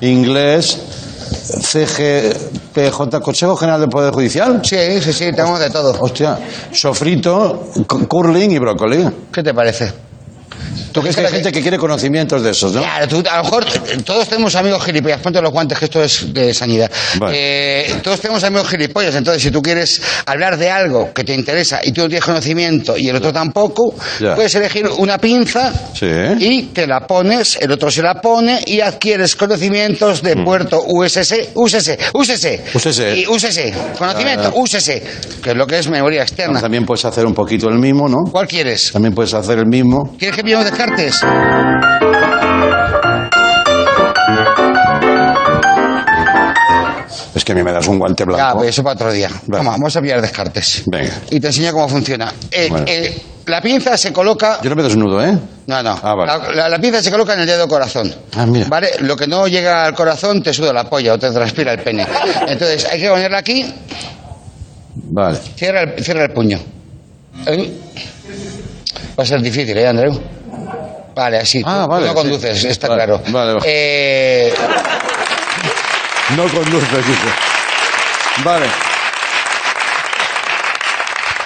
[0.00, 0.78] inglés,
[1.62, 4.60] CGPJ, Consejo General del Poder Judicial.
[4.64, 5.96] Sí, sí, sí, tenemos de todo.
[6.00, 6.38] Hostia,
[6.72, 9.08] sofrito, cu- curling y brócoli.
[9.32, 9.92] ¿Qué te parece?
[10.92, 12.82] ¿Tú crees que hay gente que quiere conocimientos de esos, no?
[12.82, 13.64] Claro, tú- a lo mejor
[14.04, 15.20] todos tenemos amigos gilipollas.
[15.20, 16.90] Ponte los guantes, que esto es de sanidad.
[17.18, 17.36] Vale.
[17.38, 19.14] Eh, todos tenemos amigos gilipollas.
[19.14, 22.96] Entonces, si tú quieres hablar de algo que te interesa y tú no tienes conocimiento
[22.96, 24.34] y el otro tampoco, Ya.
[24.34, 26.06] puedes elegir una pinza Sí.
[26.38, 31.50] y te la pones, el otro se la pone y adquieres conocimientos de puerto USS,
[31.54, 32.60] USS, USS.
[32.74, 33.16] USS.
[33.16, 33.72] Y USS.
[33.98, 34.60] Conocimiento, ya.
[34.60, 35.02] USS.
[35.42, 36.60] Que es lo que es memoria externa.
[36.60, 38.18] También puedes hacer un poquito el mismo, ¿no?
[38.30, 38.90] ¿Cuál quieres?
[38.92, 40.14] También puedes hacer el mismo.
[40.18, 41.22] ¿Quieres que pillemos Descartes?
[47.34, 48.58] Es que a mí me das un guante blanco.
[48.58, 49.28] pues eso para otro día.
[49.46, 49.58] Vale.
[49.64, 50.82] Toma, vamos a pillar Descartes.
[50.86, 51.12] Venga.
[51.30, 52.32] Y te enseño cómo funciona.
[52.50, 52.84] Eh, Bueno.
[52.88, 54.60] eh, la pinza se coloca...
[54.62, 55.36] Yo no me desnudo, ¿eh?
[55.66, 55.98] No, no.
[56.02, 56.26] Ah, vale.
[56.48, 58.14] la, la- la pinza se coloca en el dedo corazón.
[58.36, 58.66] Ah, mira.
[58.68, 58.90] ¿Vale?
[59.00, 62.06] Lo que no llega al corazón te suda la polla o te transpira el pene.
[62.46, 63.72] Entonces, hay que ponerla aquí.
[64.94, 65.38] Vale.
[65.56, 66.58] Cierra el, cierra el puño.
[67.46, 67.78] Eh,
[69.18, 70.20] Va a ser difícil, ¿eh, Andreu?
[71.14, 71.62] Vale, así.
[71.64, 72.28] Ah, Tú- vale, tú no sí.
[72.28, 73.22] conduces, está Vale, claro.
[73.28, 73.64] vale, vale.
[73.66, 74.54] Eh,
[76.36, 77.28] No conduzco, dice.
[78.44, 78.66] Vale.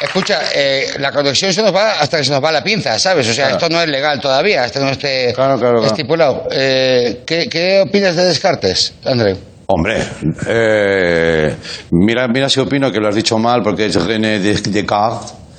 [0.01, 3.27] Escucha, eh, la conexión se nos va hasta que se nos va la pinza, ¿sabes?
[3.29, 3.57] O sea, Claro.
[3.57, 5.87] esto no es legal todavía, hasta que no esté Claro, claro, claro.
[5.87, 6.49] estipulado.
[6.53, 9.37] Eh, ¿qué, qué opinas de Descartes, André?
[9.69, 10.01] Hombre,
[10.47, 11.57] eh,
[11.91, 14.63] mira, mira si opino que lo has dicho mal porque es René Des-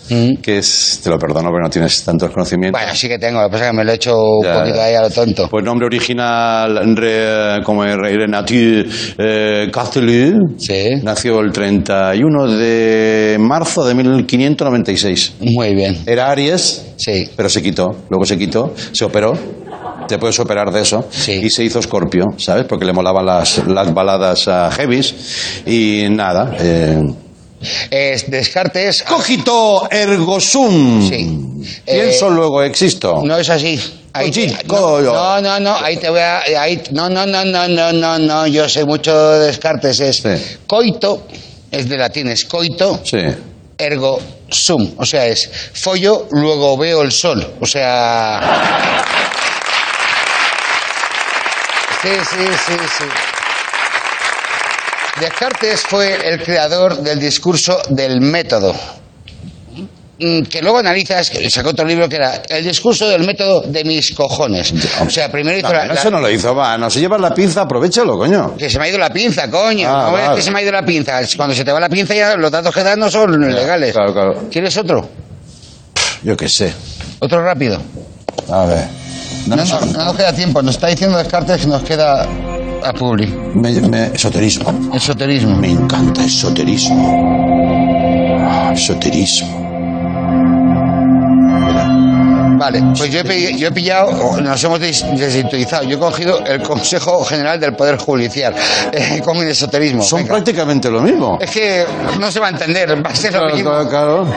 [0.09, 2.79] Descartes, que es, te lo perdono, pero no tienes tantos conocimientos.
[2.81, 4.81] Bueno, sí que tengo, lo que pasa es que me lo he hecho un poquito
[4.81, 5.47] ahí a lo tonto.
[5.49, 8.85] Pues nombre original, re- como es Renatiu
[9.17, 9.69] eh,
[10.57, 10.89] Sí.
[11.03, 15.33] nació el 31 de marzo de 1596.
[15.41, 15.97] Muy bien.
[16.05, 17.29] Era Aries, Sí.
[17.35, 19.33] pero se quitó, luego se quitó, se operó,
[20.07, 21.33] te puedes operar de eso, Sí.
[21.43, 22.65] y se hizo Scorpio, ¿sabes?
[22.65, 26.55] Porque le molaban las, las baladas a heavies, y nada.
[26.59, 27.03] Eh,
[27.89, 29.03] Es Descartes.
[29.03, 31.07] Cogito ergo sum.
[31.09, 31.73] Sí.
[31.85, 33.21] Pienso Eh, luego existo.
[33.23, 33.79] No es así.
[34.13, 34.31] Ahí,
[34.67, 36.39] no, no, no, no, ahí te voy a.
[36.59, 39.99] Ahí, no, no, no, no, no, no, no, yo sé mucho de Descartes.
[39.99, 40.57] Es Sí.
[40.65, 41.27] coito,
[41.71, 43.17] es de latín, es coito, Sí.
[43.77, 44.93] ergo sum.
[44.97, 47.55] O sea, es follo, luego veo el sol.
[47.61, 48.39] O sea.
[51.99, 53.37] Sí, sí, sí, sí.
[55.19, 58.73] Descartes fue el creador del discurso del método.
[60.19, 64.13] Mm, Que luego analizas, sacó otro libro que era El discurso del método de mis
[64.15, 64.73] cojones.
[65.06, 66.75] O sea, primero hizo No, la, no, la- eso no lo hizo, va.
[66.77, 68.56] No, si llevas la pinza, aprovechalo, coño.
[68.58, 69.88] que se me ha ido la pinza, coño.
[69.88, 70.36] Ah, ves vale.
[70.38, 71.19] que se me ha ido la pinza.
[71.36, 73.93] Cuando se te va la pinza ya los datos que dan no son legales.
[73.93, 74.47] Claro, claro.
[74.51, 75.08] ¿Quieres otro?
[76.23, 76.73] Yo qué sé.
[77.19, 77.80] Otro rápido.
[78.51, 78.88] A ver.
[79.45, 80.62] No, no, no nos queda tiempo.
[80.63, 82.27] Nos está diciendo Descartes que nos queda
[82.88, 83.28] a Publi.
[83.56, 84.91] Me- me- esoterismo.
[84.93, 85.56] Esoterismo.
[85.58, 87.36] Me encanta esoterismo.
[88.50, 89.65] Ah, Esoterismo.
[92.60, 95.84] Vale, pues yo he, pi- yo he pillado, nos hemos des- desintuizado.
[95.84, 98.56] Yo he cogido el Consejo General del Poder Judicial
[98.91, 100.02] eh, con el esoterismo.
[100.02, 100.34] Son Venga.
[100.34, 101.38] prácticamente lo mismo.
[101.39, 101.86] Es que
[102.19, 103.69] no se va a entender, va a ser lo mismo.
[103.69, 104.28] claro, claro.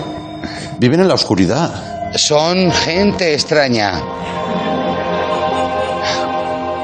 [0.79, 2.13] Viven en la oscuridad.
[2.15, 4.01] Son gente extraña.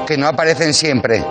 [0.07, 1.23] Que no aparecen siempre.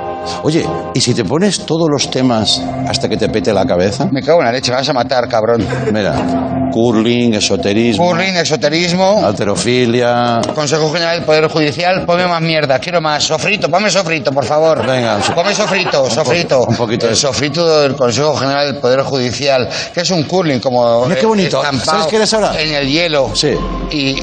[0.42, 4.06] Oye, ¿y si te pones todos los temas hasta que te pete la cabeza?
[4.10, 5.66] Me cago en la leche, me vas a matar, cabrón.
[5.92, 10.40] Mira, curling, esoterismo, Curling, esoterismo, alterofilia.
[10.54, 13.24] Consejo General del Poder Judicial, ponme más mierda, quiero más.
[13.24, 14.86] Sofrito, ponme sofrito, por favor.
[14.86, 16.64] Venga, Ponme sofrito, sofrito.
[16.64, 21.04] un poquito El sofrito del Consejo General del Poder Judicial, que es un curling como.
[21.04, 21.62] Mira qué eh, bonito.
[21.84, 22.60] ¿Sabes qué eres ahora?
[22.60, 23.30] En el hielo.
[23.34, 23.54] Sí.
[23.90, 24.16] Y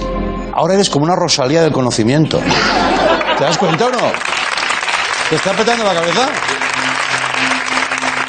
[0.56, 2.40] Ahora eres como una Rosalía del conocimiento.
[3.38, 4.43] ¿Te das cuenta o no?
[5.34, 6.30] ¿Te está petando la cabeza?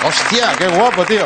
[0.06, 1.22] ¡Hostia, qué guapo, tío!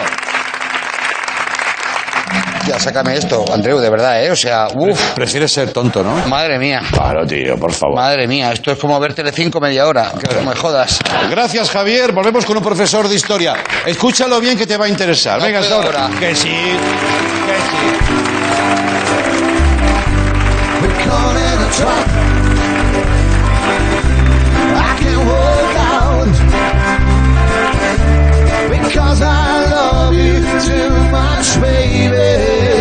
[2.66, 4.32] ya, sácame esto, Andreu, de verdad, ¿eh?
[4.32, 6.16] O sea, uff, Prefieres ser tonto, ¿no?
[6.26, 6.82] madre mía.
[6.90, 7.94] Claro, tío, por favor.
[7.94, 10.10] Madre mía, esto es como ver Telecinco media hora.
[10.34, 10.98] No me jodas.
[11.30, 12.10] Gracias, Javier.
[12.10, 13.54] Volvemos con un profesor de historia.
[13.86, 15.38] Escúchalo bien que te va a interesar.
[15.38, 16.10] No Venga, hasta ahora.
[16.18, 16.48] Que sí,
[17.46, 18.28] que sí.
[28.90, 32.77] Cause I love you too much, baby.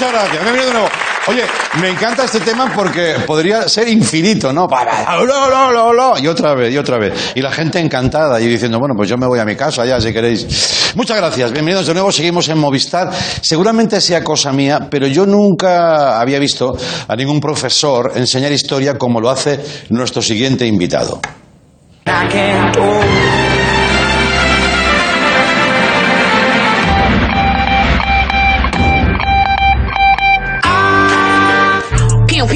[0.00, 0.44] Muchas gracias.
[0.44, 0.88] Bienvenido de nuevo.
[1.26, 1.42] Oye,
[1.80, 4.68] me encanta este tema porque podría ser infinito, ¿no?
[4.68, 7.32] Pa, pa, lo, lo, lo, lo, Y otra vez, y otra vez.
[7.34, 10.00] Y la gente encantada y diciendo, bueno, pues yo me voy a mi casa ya,
[10.00, 10.92] si queréis.
[10.94, 11.50] Muchas gracias.
[11.50, 12.12] Bienvenidos de nuevo.
[12.12, 13.10] Seguimos en Movistar.
[13.40, 16.76] Seguramente sea cosa mía, pero yo nunca había visto
[17.08, 19.58] a ningún profesor enseñar historia como lo hace
[19.88, 21.20] nuestro siguiente invitado.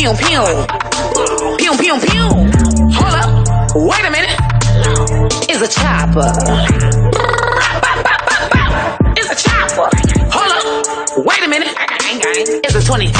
[0.03, 0.43] Pew pew.
[1.59, 2.27] Pew pew pew.
[2.91, 3.47] Hold up.
[3.77, 4.37] Wait a minute.
[5.49, 6.33] It's a chopper.
[9.17, 9.89] It's a chopper.
[10.33, 10.65] Hold up.
[11.25, 11.69] Wait a minute.
[12.65, 13.13] It's a 22.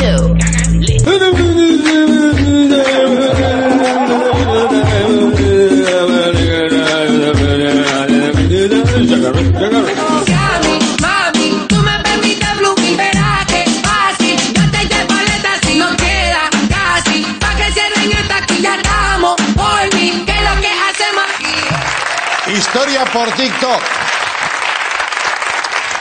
[23.11, 23.81] Por TikTok.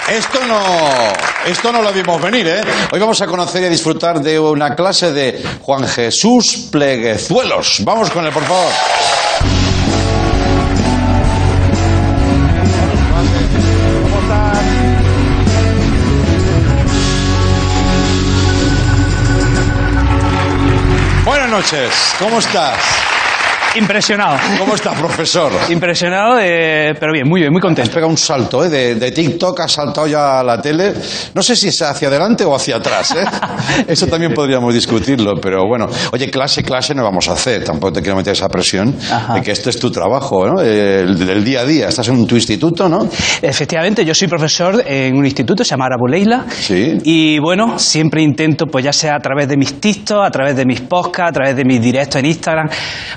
[0.09, 0.59] Esto no,
[1.45, 2.61] esto no lo vimos venir, ¿eh?
[2.91, 7.77] Hoy vamos a conocer y a disfrutar de una clase de Juan Jesús Pleguezuelos.
[7.83, 8.71] Vamos con él, por favor.
[21.23, 22.77] Buenas noches, ¿cómo estás?
[23.75, 24.37] Impresionado.
[24.59, 25.51] ¿Cómo estás, profesor?
[25.69, 27.91] Impresionado, eh, pero bien, muy bien, muy Has contento.
[27.91, 28.69] pegado un salto, ¿eh?
[28.69, 30.93] De, de TikTok has saltado ya a la tele.
[31.33, 33.23] No sé si es hacia adelante o hacia atrás, ¿eh?
[33.87, 35.87] Eso también podríamos discutirlo, pero bueno.
[36.11, 37.63] Oye, clase, clase no vamos a hacer.
[37.63, 39.35] Tampoco te quiero meter esa presión Ajá.
[39.35, 40.61] de que este es tu trabajo, ¿no?
[40.61, 41.87] El del día a día.
[41.87, 43.07] Estás en tu instituto, ¿no?
[43.41, 46.45] Efectivamente, yo soy profesor en un instituto, se llama Arabuleila.
[46.49, 46.97] Sí.
[47.05, 50.65] Y bueno, siempre intento, pues ya sea a través de mis TikTok, a través de
[50.65, 52.67] mis podcasts, a través de mis directos en Instagram,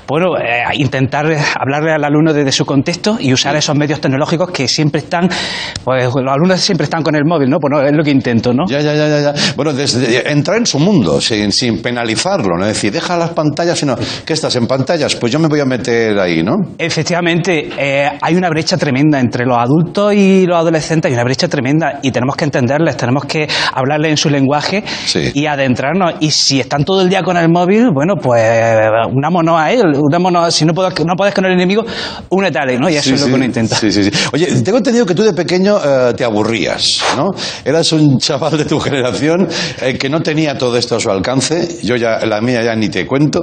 [0.07, 1.25] bueno, eh, intentar
[1.59, 5.29] hablarle al alumno desde su contexto y usar esos medios tecnológicos que siempre están,
[5.83, 7.59] pues los alumnos siempre están con el móvil, ¿no?
[7.59, 8.63] Pues no, es lo que intento, ¿no?
[8.67, 9.33] Ya, ya, ya, ya.
[9.55, 12.65] Bueno, desde, entrar en su mundo sin, sin penalizarlo, ¿no?
[12.65, 15.15] Es decir, deja las pantallas, sino, ¿qué estás en pantallas?
[15.15, 16.55] Pues yo me voy a meter ahí, ¿no?
[16.77, 21.47] Efectivamente, eh, hay una brecha tremenda entre los adultos y los adolescentes, hay una brecha
[21.47, 25.31] tremenda y tenemos que entenderles, tenemos que hablarles en su lenguaje Sí.
[25.33, 26.15] y adentrarnos.
[26.19, 28.41] Y si están todo el día con el móvil, bueno, pues
[29.11, 31.83] unámonos a él, unámonos, si no puedes, no puedes con el enemigo,
[32.29, 32.89] únete ¿no?
[32.89, 33.75] Y eso Sí, es lo que uno intenta.
[33.75, 34.11] Sí, sí, sí.
[34.33, 37.31] Oye, tengo entendido que tú de pequeño eh, te aburrías, ¿no?
[37.63, 39.47] Eras un chaval de tu generación
[39.81, 41.79] eh, que no tenía todo esto a su alcance.
[41.83, 43.41] Yo ya, la mía ya ni te cuento.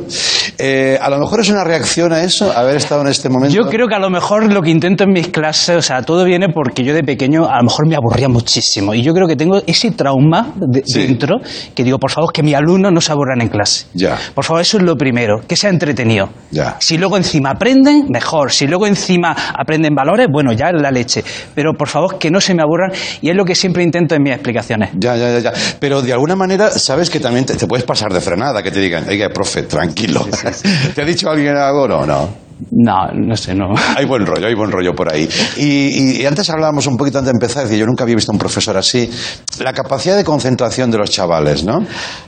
[0.59, 3.55] Eh, a lo mejor es una reacción a eso, haber estado en este momento.
[3.55, 6.25] Yo creo que a lo mejor lo que intento en mis clases, o sea, todo
[6.25, 8.95] viene porque yo de pequeño a lo mejor me aburría muchísimo.
[8.95, 11.01] Y yo creo que tengo ese trauma de- Sí.
[11.07, 11.37] dentro
[11.75, 13.87] que digo, por favor, que mis alumnos no se aburran en clase.
[13.95, 14.19] Ya.
[14.35, 16.29] Por favor, eso es lo primero, que sea entretenido.
[16.51, 16.77] Ya.
[16.83, 18.51] Si luego encima aprenden, mejor.
[18.51, 21.23] Si luego encima aprenden valores, bueno, ya es la leche.
[21.55, 22.91] Pero por favor, que no se me aburran.
[23.21, 24.91] Y es lo que siempre intento en mis explicaciones.
[24.95, 25.53] Ya, ya, ya, ya.
[25.79, 28.81] Pero de alguna manera, sabes que también te, te puedes pasar de frenada, que te
[28.81, 30.27] digan, oiga, profe, tranquilo.
[30.95, 31.87] ¿Te ha dicho alguien algo?
[31.87, 32.52] No, no.
[32.71, 33.75] No, no sé, no.
[33.97, 35.29] Hay buen rollo, hay buen rollo por ahí.
[35.57, 35.63] Y,
[36.19, 38.39] y- y antes hablábamos un poquito antes de empezar, yo nunca había visto a un
[38.39, 39.11] profesor así.
[39.61, 41.81] La capacidad de concentración de los chavales, ¿no?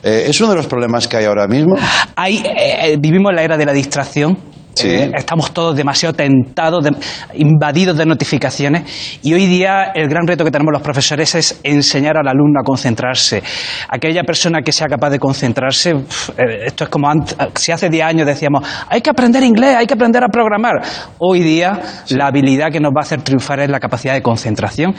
[0.02, 1.76] Eh, es uno de los problemas que hay ahora mismo.
[2.16, 4.36] Hay, eh, eh, vivimos la era de la distracción.
[4.74, 4.88] Sí.
[4.88, 6.94] Eh, estamos todos demasiado tentados, de-
[7.34, 12.16] invadidos de notificaciones y hoy día el gran reto que tenemos los profesores es enseñar
[12.16, 13.42] al alumno a concentrarse.
[13.88, 18.04] Aquella persona que sea capaz de concentrarse, eh, esto es como ant- si hace 10
[18.04, 20.82] años decíamos, hay que aprender inglés, hay que aprender a programar.
[21.18, 24.94] Hoy día la habilidad que nos va a hacer triunfar es la capacidad de concentración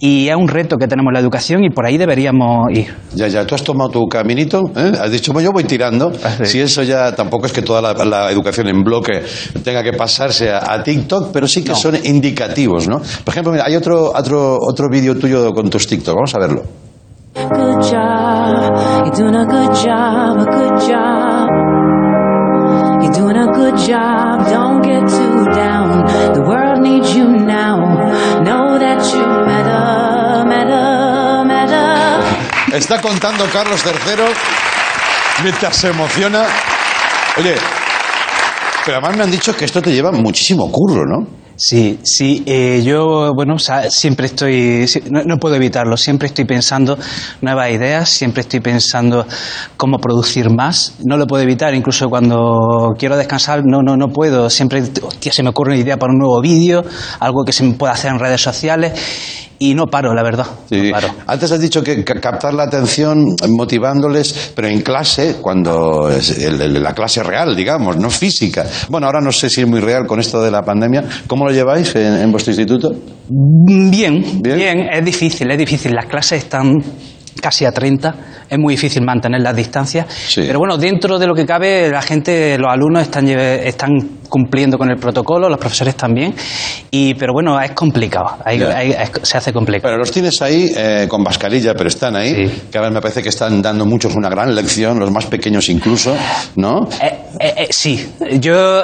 [0.00, 2.94] y es un reto que tenemos en la educación y por ahí deberíamos ir.
[3.14, 4.92] Ya, ya, tú has tomado tu caminito, ¿eh?
[5.00, 6.12] has dicho, bueno, yo voy tirando.
[6.22, 6.46] Ah, sí.
[6.46, 9.22] Si eso ya tampoco es que toda la, la educación en bloque
[9.64, 13.00] tenga que pasarse a, a TikTok, pero sí que son indicativos, ¿no?
[13.24, 16.62] Por ejemplo, mira, hay otro, otro, otro vídeo tuyo con tus TikTok, vamos a verlo.
[17.34, 19.04] Good job.
[19.04, 21.48] You're doing a good job, a good job.
[23.00, 24.48] You're doing a good job.
[24.50, 26.04] Don't get too down.
[26.34, 27.76] The world needs you now.
[28.42, 29.17] Know that you
[32.72, 34.24] Está contando Carlos III
[35.42, 36.46] mientras se emociona.
[37.38, 37.54] Oye,
[38.84, 41.26] pero además me han dicho que esto te lleva muchísimo curro, ¿no?
[41.60, 46.96] Sí, sí, eh, yo, bueno, siempre estoy, no, puedo evitarlo, siempre estoy pensando
[47.40, 49.26] nuevas ideas, siempre estoy pensando
[49.76, 54.48] cómo producir más, no lo puedo evitar, incluso cuando quiero descansar, no, no, no puedo,
[54.50, 56.84] siempre, se me ocurre una idea para un nuevo vídeo,
[57.18, 60.46] algo que se me pueda hacer en redes sociales, y no paro, la verdad.
[60.70, 60.92] Sí.
[61.26, 66.94] Antes has dicho que ca- captar la atención motivándoles, pero en clase, cuando es la
[66.94, 68.64] clase real, digamos, no física.
[68.88, 71.04] Bueno, ahora no sé si es muy real con esto de la pandemia.
[71.26, 72.92] ¿Cómo lo lleváis en, en vuestro instituto?
[73.28, 75.92] Bien, bien, es difícil, es difícil.
[75.92, 76.74] Las clases están
[77.40, 78.14] casi a 30,
[78.48, 80.06] es muy difícil mantener las distancias.
[80.34, 83.90] Pero bueno, dentro de lo que cabe, la gente, los alumnos están, están
[84.28, 86.34] cumpliendo con el protocolo, los profesores también.
[86.90, 88.76] Y, pero bueno, es complicado, hay- Ya.
[88.76, 89.88] hay- es- se hace complicado.
[89.90, 92.62] Pero los tienes ahí eh, con mascarilla, pero están ahí.
[92.70, 95.68] Que a ver, me parece que están dando muchos una gran lección, los más pequeños
[95.68, 96.14] incluso,
[96.56, 96.88] ¿no?
[97.02, 98.82] Eh, eh, eh, sí, yo,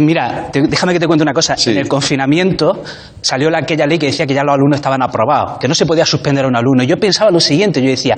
[0.00, 1.56] mira, te- déjame que te cuente una cosa.
[1.66, 2.82] En el confinamiento
[3.20, 5.86] salió la, aquella ley que decía que ya los alumnos estaban aprobados, que no se
[5.86, 6.84] podía suspender a un alumno.
[6.84, 8.16] Yo pensaba lo siguiente, yo decía,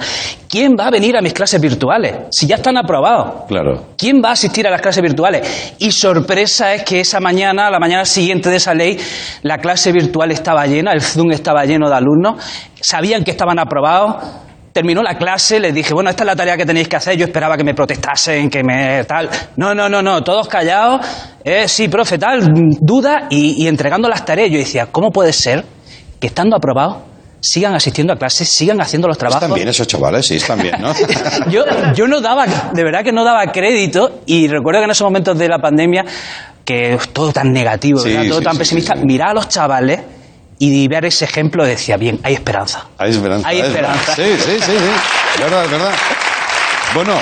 [0.49, 3.45] ¿quién va a venir a mis clases virtuales si ya están aprobados?
[3.49, 3.89] Claro.
[3.97, 5.75] ¿Quién va a asistir a las clases virtuales?
[5.79, 8.99] Y sorpresa es que esa mañana, la mañana siguiente de esa ley,
[9.43, 12.43] la clase virtual estaba llena, el Zoom estaba lleno de alumnos,
[12.81, 14.17] sabían que estaban aprobados.
[14.73, 17.17] Terminó la clase, les dije, bueno, esta es la tarea que tenéis que hacer.
[17.17, 19.29] Yo esperaba que me protestasen, que me tal.
[19.57, 21.05] No, no, no, no, todos callados.
[21.43, 22.49] Eh, sí, profe, tal,
[22.81, 24.51] duda y, y entregando las tareas.
[24.51, 25.65] Yo decía, ¿cómo puede ser
[26.21, 26.99] que estando aprobados
[27.41, 29.43] sigan asistiendo a clases, sigan haciendo los trabajos?
[29.43, 30.93] Están bien esos chavales, sí, están bien, ¿no?
[31.51, 35.05] yo, yo no daba, de verdad que no daba crédito y recuerdo que en esos
[35.05, 36.05] momentos de la pandemia,
[36.65, 40.01] que todo tan negativo, todo sí, tan sí, pesimista, mirar a los chavales
[40.59, 42.87] y ver ese ejemplo decía, bien, hay esperanza.
[42.99, 43.49] Hay esperanza.
[43.49, 44.15] Hay es esperanza.
[44.15, 44.91] Sí, sí, sí, sí.
[45.35, 45.93] Es verdad, es verdad.
[46.95, 47.15] Bueno,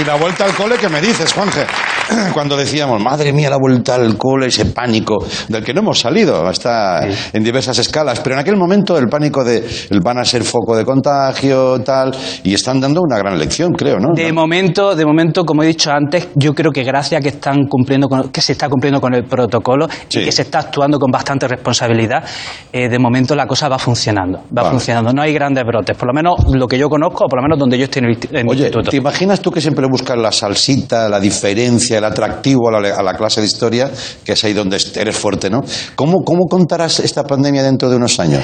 [0.00, 1.66] y la vuelta al cole, ¿qué me dices, Juanje?
[2.32, 6.48] Cuando decíamos, madre mía, la vuelta al cole, ese pánico del que no hemos salido,
[6.50, 10.42] está en diversas escalas, pero en aquel momento el pánico de el van a ser
[10.42, 14.14] foco de contagio, tal, y están dando una gran lección, creo, ¿no?
[14.14, 17.66] De momento, de momento, como he dicho antes, yo creo que gracias a que están
[17.68, 21.10] cumpliendo con, que se está cumpliendo con el protocolo y que se está actuando con
[21.10, 22.24] bastante responsabilidad,
[22.72, 25.12] eh, de momento la cosa va funcionando, va funcionando.
[25.12, 27.58] No hay grandes brotes, por lo menos lo que yo conozco, o por lo menos
[27.58, 28.90] donde yo estoy en el, en el Oye, instituto.
[28.90, 33.02] ¿te imaginas tú que siempre buscas la salsita, la diferencia, el atractivo a la, a
[33.02, 33.90] la clase de historia,
[34.24, 35.60] que es ahí donde eres fuerte, ¿no?
[35.94, 38.42] ¿Cómo, cómo contarás esta pandemia dentro de unos años?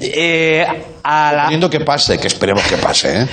[0.00, 0.64] Eh,
[1.02, 3.26] a la- Suponiendo que pase, que esperemos que pase, ¿eh?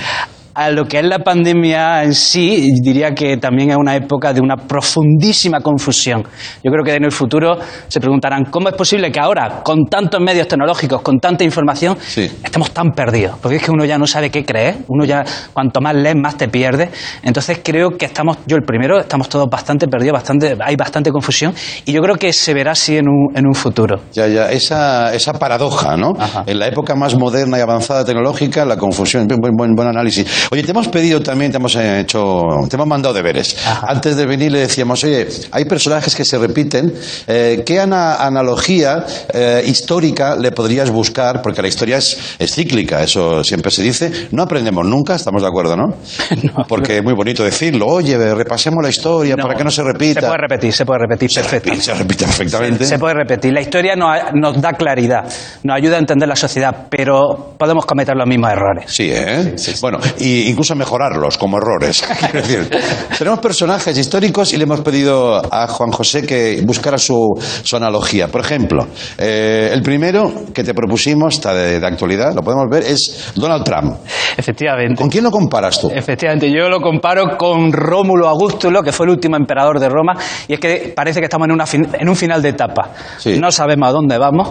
[0.52, 4.40] A lo que es la pandemia en sí, diría que también es una época de
[4.40, 6.24] una profundísima confusión.
[6.62, 10.20] Yo creo que en el futuro se preguntarán cómo es posible que ahora, con tantos
[10.20, 13.38] medios tecnológicos, con tanta información, estemos tan perdidos.
[13.40, 16.36] Porque es que uno ya no sabe qué creer, uno ya, cuanto más lees, más
[16.36, 16.90] te pierdes.
[17.22, 21.54] Entonces creo que estamos, yo el primero, estamos todos bastante perdidos, bastante, hay bastante confusión,
[21.84, 24.00] y yo creo que se verá así en un, en un futuro.
[24.12, 26.12] Ya, ya, esa, esa paradoja, ¿no?
[26.46, 29.28] En la época más moderna y avanzada tecnológica, la confusión.
[29.28, 30.39] Buen, buen, buen análisis.
[30.50, 33.56] Oye, te hemos pedido también, te hemos eh, hecho, te hemos mandado deberes.
[33.86, 36.92] Antes de venir le decíamos, oye, hay personajes que se repiten.
[37.26, 41.42] eh, ¿Qué ana- analogía eh, histórica le podrías buscar?
[41.42, 44.10] Porque la historia es, es cíclica, eso siempre se dice.
[44.32, 45.94] No aprendemos nunca, estamos de acuerdo, ¿no?
[46.68, 47.86] Porque es muy bonito decirlo.
[47.86, 50.20] Oye, repasemos la historia para que no se repita.
[50.20, 51.84] Se puede repetir, se puede repetir perfectamente.
[51.84, 52.84] Se repite perfectamente.
[52.86, 53.52] Se puede repetir.
[53.52, 55.24] La historia nos, nos da claridad,
[55.62, 58.84] nos ayuda a entender la sociedad, pero podemos cometer los mismos errores.
[58.88, 59.54] Sí, ¿eh?
[59.80, 62.02] Bueno, y incluso mejorarlos como errores.
[62.30, 62.70] Quiero decir,
[63.18, 67.28] tenemos personajes históricos y le hemos pedido a Juan José que buscara su,
[67.62, 68.28] su analogía.
[68.28, 68.86] Por ejemplo,
[69.18, 73.64] eh, el primero que te propusimos, está de, de actualidad, lo podemos ver, es Donald
[73.64, 73.96] Trump.
[74.36, 74.96] Efectivamente.
[74.96, 75.90] ¿Con quién lo comparas tú?
[75.94, 80.14] Efectivamente, yo lo comparo con Rómulo Augustulo, que fue el último emperador de Roma,
[80.48, 82.90] y es que parece que estamos en, una fin- en un final de etapa.
[83.38, 84.50] No sabemos a dónde vamos,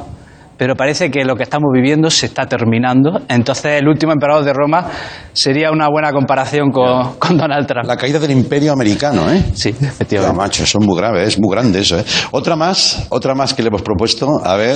[0.59, 3.21] pero parece que lo que estamos viviendo se está terminando.
[3.29, 4.85] Entonces, el último emperador de Roma
[5.31, 7.85] sería una buena comparación con, con Donald Trump.
[7.87, 9.41] La caída del imperio americano, ¿eh?
[9.53, 10.35] Sí, efectivamente.
[10.37, 12.03] Ya, macho, es muy grave, es muy grande eso, ¿eh?
[12.31, 14.75] Otra más, otra más que le hemos propuesto, a ver...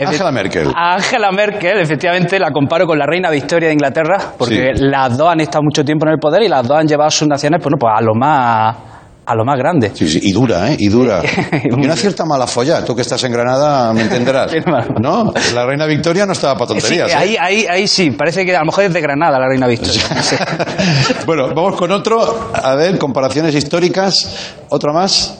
[0.00, 0.68] Angela Merkel.
[0.76, 4.82] A Angela Merkel, efectivamente, la comparo con la reina Victoria de Inglaterra, porque Sí.
[4.84, 7.10] las dos han estado mucho tiempo en el poder y las dos han llevado a
[7.10, 8.76] sus naciones bueno, pues a lo más
[9.28, 9.92] a lo más grande.
[9.94, 10.76] Sí, sí, y dura, ¿eh?
[10.78, 11.22] Y dura.
[11.64, 12.82] Y una cierta mala folla.
[12.84, 14.52] Tú que estás en Granada me entenderás.
[15.02, 15.32] ¿No?
[15.54, 17.10] La reina Victoria no estaba para Sí, tonterías.
[17.10, 17.14] ¿eh?
[17.14, 20.02] ahí, ahí, ahí sí, parece que a lo mejor es de Granada la reina Victoria.
[20.22, 20.36] Sí.
[21.26, 22.50] Bueno, vamos con otro.
[22.54, 24.54] A ver, comparaciones históricas.
[24.68, 25.38] Otra más.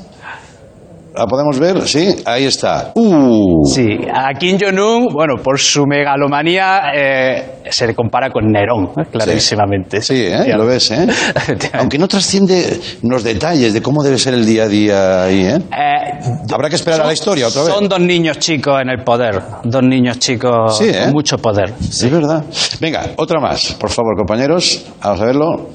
[1.19, 1.81] ¿La podemos ver?
[1.89, 2.93] Sí, ahí está.
[2.95, 3.65] Uh.
[3.65, 9.07] Sí, a Kim Jong-un, bueno, por su megalomanía, eh, se le compara con Nerón, eh,
[9.11, 10.01] clarísimamente.
[10.01, 10.57] Sí, ¿eh?
[10.57, 11.09] Lo ves, ¿eh?
[11.73, 15.59] Aunque no trasciende los detalles de cómo debe ser el día a día ahí, ¿eh?
[16.55, 17.75] Habrá que esperar a la historia otra vez.
[17.75, 21.01] Son dos niños chicos en el poder, dos niños chicos Sí, ¿eh?
[21.03, 21.75] con mucho poder.
[21.81, 22.45] Es verdad.
[22.81, 24.87] Venga, otra más, por favor, compañeros.
[25.03, 25.69] Vamos a verlo.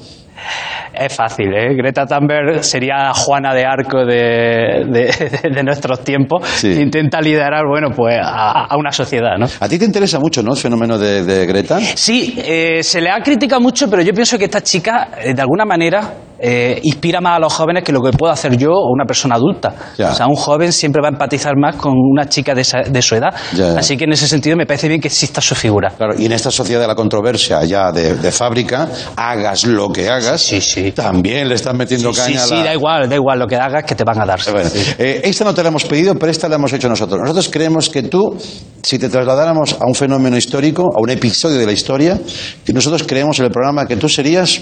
[0.96, 1.74] Es fácil, ¿eh?
[1.74, 6.46] Greta Thunberg sería Juana de Arco de, de- de nuestros tiempos.
[6.46, 6.80] Sí.
[6.80, 9.46] Intenta liderar, bueno, pues a, a una sociedad, ¿no?
[9.60, 10.52] A ti te interesa mucho, ¿no?
[10.52, 11.80] El fenómeno de, de Greta.
[11.80, 15.42] Sí, eh, se le ha criticado mucho, pero yo pienso que esta chica, eh, de
[15.42, 18.92] alguna manera, eh, inspira más a los jóvenes que lo que puedo hacer yo o
[18.92, 19.74] una persona adulta.
[19.96, 20.10] Ya.
[20.10, 23.02] O sea, un joven siempre va a empatizar más con una chica de, esa- de
[23.02, 23.34] su edad.
[23.54, 23.78] Ya, ya.
[23.78, 25.90] Así que en ese sentido me parece bien que exista su figura.
[25.96, 30.08] Claro, y en esta sociedad de la controversia ya de, de fábrica, hagas lo que
[30.08, 30.92] hagas, Sí, sí.
[30.92, 33.46] también le están metiendo Sí, sí, caña a sí, la- da igual, da igual lo
[33.46, 34.40] que hagas que te van a dar.
[34.50, 34.68] Bueno,
[34.98, 37.20] eh, esta no te la hemos pedido, pero esta la hemos hecho nosotros.
[37.20, 38.36] Nosotros creemos que tú,
[38.82, 42.18] si te trasladáramos a un fenómeno histórico, a un episodio de la historia,
[42.64, 44.60] que nosotros creemos en el programa que tú serías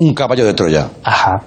[0.00, 0.88] un caballo de Troya.
[1.04, 1.42] Ajá.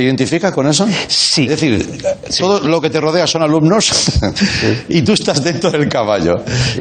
[0.00, 0.88] ¿Te identificas con eso?
[1.08, 1.42] Sí.
[1.42, 2.00] Es decir,
[2.38, 4.18] todo lo que te rodea son alumnos
[4.88, 6.36] y tú estás dentro del caballo.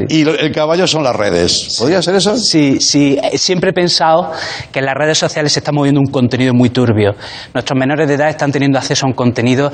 [0.07, 1.75] Y el caballo son las redes.
[1.77, 2.37] ¿Podría ser eso?
[2.37, 4.31] Sí, sí, eh, siempre he pensado
[4.71, 7.11] que en las redes sociales se está moviendo un contenido muy turbio.
[7.53, 9.69] Nuestros menores de edad están teniendo acceso a un contenido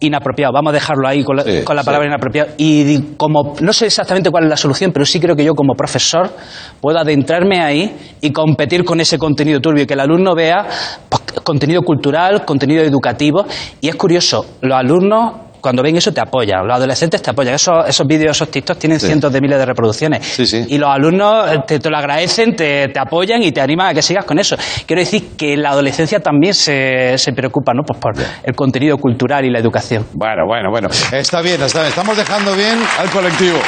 [0.00, 0.52] inapropiado.
[0.52, 2.54] Vamos a dejarlo ahí con la, con la palabra inapropiado.
[2.56, 5.74] Y como no sé exactamente cuál es la solución, pero sí creo que yo como
[5.74, 6.32] profesor
[6.80, 10.66] puedo adentrarme ahí y competir con ese contenido turbio, que el alumno vea
[11.08, 13.46] pues, contenido cultural, contenido educativo.
[13.80, 17.52] Y es curioso, los alumnos cuando ven eso te apoyan, los adolescentes te apoyan.
[17.54, 19.06] Esos, esos vídeos, esos TikToks tienen Sí.
[19.06, 20.24] cientos de miles de reproducciones.
[20.24, 20.64] Sí, sí.
[20.68, 23.94] Y los alumnos eh, te, te lo agradecen, te, te apoyan y te animan a
[23.94, 24.56] que sigas con eso.
[24.86, 27.82] Quiero decir que la adolescencia también se, se preocupa ¿no?
[27.84, 28.12] pues por
[28.44, 30.06] el contenido cultural y la educación.
[30.12, 30.88] Bueno, bueno, bueno.
[31.12, 31.88] Está bien, está bien.
[31.90, 33.58] Estamos dejando bien al colectivo.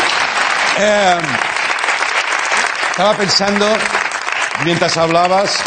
[0.79, 1.17] Eh,
[2.93, 3.67] estaba pensando,
[4.65, 5.59] mientras hablabas,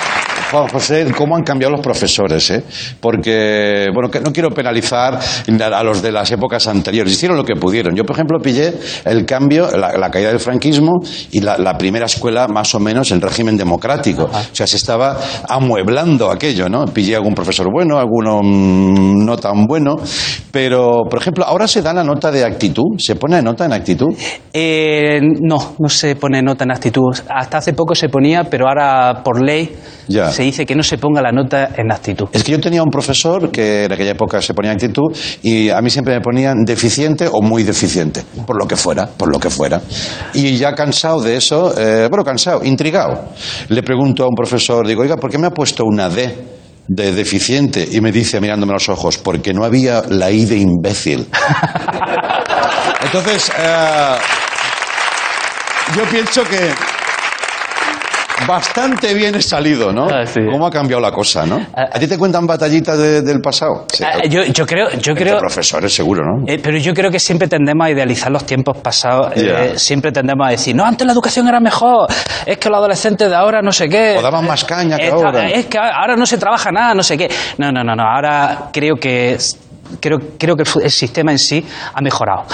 [0.51, 2.63] Juan José, cómo han cambiado los profesores, ¿eh?
[2.99, 7.13] Porque, bueno, que no quiero penalizar a los de las épocas anteriores.
[7.13, 7.95] Hicieron lo que pudieron.
[7.95, 8.73] Yo, por ejemplo, pillé
[9.05, 13.11] el cambio, la, la caída del franquismo y la, la primera escuela más o menos
[13.11, 14.23] en régimen democrático.
[14.25, 15.17] O sea, se estaba
[15.47, 16.85] amueblando aquello, ¿no?
[16.85, 19.95] Pillé algún profesor bueno, alguno mm, no tan bueno.
[20.51, 22.83] Pero, por ejemplo, ahora se da la nota de actitud.
[22.97, 24.13] ¿Se pone nota en actitud?
[24.53, 27.15] Eh, no, no se pone nota en actitud.
[27.29, 29.73] Hasta hace poco se ponía, pero ahora por ley
[30.07, 30.29] Ya.
[30.31, 32.27] se dice que no se ponga la nota en actitud.
[32.31, 35.81] Es que yo tenía un profesor que en aquella época se ponía actitud y a
[35.81, 39.49] mí siempre me ponían deficiente o muy deficiente, por lo que fuera, por lo que
[39.49, 39.81] fuera.
[40.33, 43.29] Y ya cansado de eso, eh, bueno, cansado, intrigado,
[43.69, 46.53] le pregunto a un profesor, digo, oiga, ¿por qué me ha puesto una D?
[46.85, 51.25] de deficiente y me dice mirándome los ojos porque no había la I de imbécil
[53.05, 54.15] entonces eh,
[55.95, 56.92] yo pienso que
[58.47, 60.05] bastante bien he salido, ¿no?
[60.05, 60.39] Ah, sí.
[60.51, 61.65] ¿Cómo ha cambiado la cosa, no?
[61.75, 63.85] ¿A ti te cuentan batallitas de- del pasado?
[63.91, 66.45] Sí, Ah, yo, yo creo, yo creo, profesores, seguro, ¿no?
[66.47, 69.33] Eh, pero yo creo que siempre tendemos a idealizar los tiempos pasados.
[69.35, 72.07] eh, siempre tendemos a decir, no, antes la educación era mejor.
[72.45, 74.15] Es que los adolescentes de ahora no sé qué.
[74.17, 75.49] O daban más caña que Esta- ahora.
[75.49, 77.29] Es que ahora no se trabaja nada, no sé qué.
[77.57, 78.03] No, no, no, no.
[78.03, 79.37] Ahora creo que
[79.99, 82.45] creo, creo que el sistema en sí ha mejorado.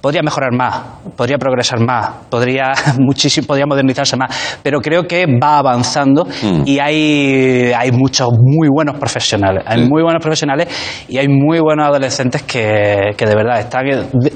[0.00, 0.76] Podría mejorar más,
[1.16, 6.62] podría progresar más, podría muchísimo, podría modernizarse más, pero creo que va avanzando Mm.
[6.66, 10.68] y hay, hay muchos muy buenos profesionales, hay muy buenos profesionales
[11.08, 13.84] y hay muy buenos adolescentes que, que de verdad están,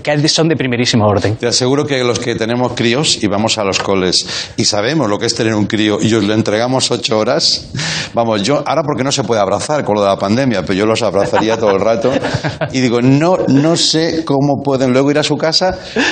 [0.03, 1.37] que son de primerísimo orden.
[1.37, 5.19] Te aseguro que los que tenemos críos y vamos a los coles y sabemos lo
[5.19, 7.71] que es tener un crío y os lo entregamos ocho horas,
[8.15, 10.87] vamos, yo ahora porque no se puede abrazar con lo de la pandemia, pero yo
[10.87, 12.13] los abrazaría todo el rato
[12.73, 15.52] y digo, no, no sé cómo pueden luego ir a su casa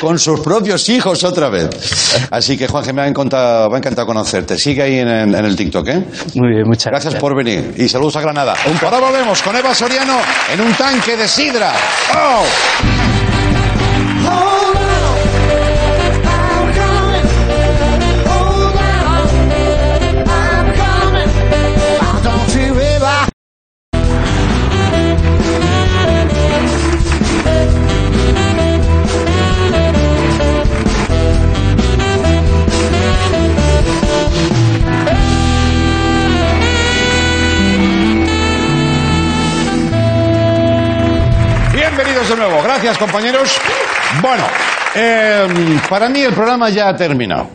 [0.00, 1.68] con sus propios hijos otra vez.
[2.30, 4.58] Así que Juan, que me ha encantado, me ha encantado conocerte.
[4.58, 6.04] Sigue ahí en, el- en el TikTok, ¿eh?
[6.34, 8.54] Muy bien, muchas Gracias por venir y saludos a Granada.
[8.82, 10.18] Ahora volvemos con Eva Soriano
[10.52, 11.72] en un tanque de sidra.
[12.14, 13.19] ¡Oh!
[42.20, 42.62] Bienvenidos de nuevo.
[42.62, 43.58] Gracias, compañeros.
[44.20, 44.44] Bueno,
[44.94, 47.48] eh, para mí el programa ya ha terminado.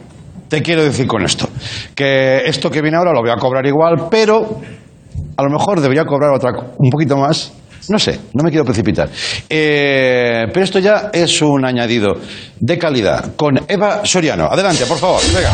[0.49, 1.47] Te quiero decir con esto.
[1.93, 4.59] Que esto que viene ahora lo voy a cobrar igual, pero
[5.37, 6.49] a lo mejor debería cobrar otra,
[6.79, 7.53] un poquito más.
[7.89, 9.07] No sé, no me quiero precipitar.
[9.47, 12.15] Eh, pero esto ya es un añadido
[12.59, 14.45] de calidad con Eva Soriano.
[14.45, 15.21] Adelante, por favor.
[15.31, 15.51] Venga.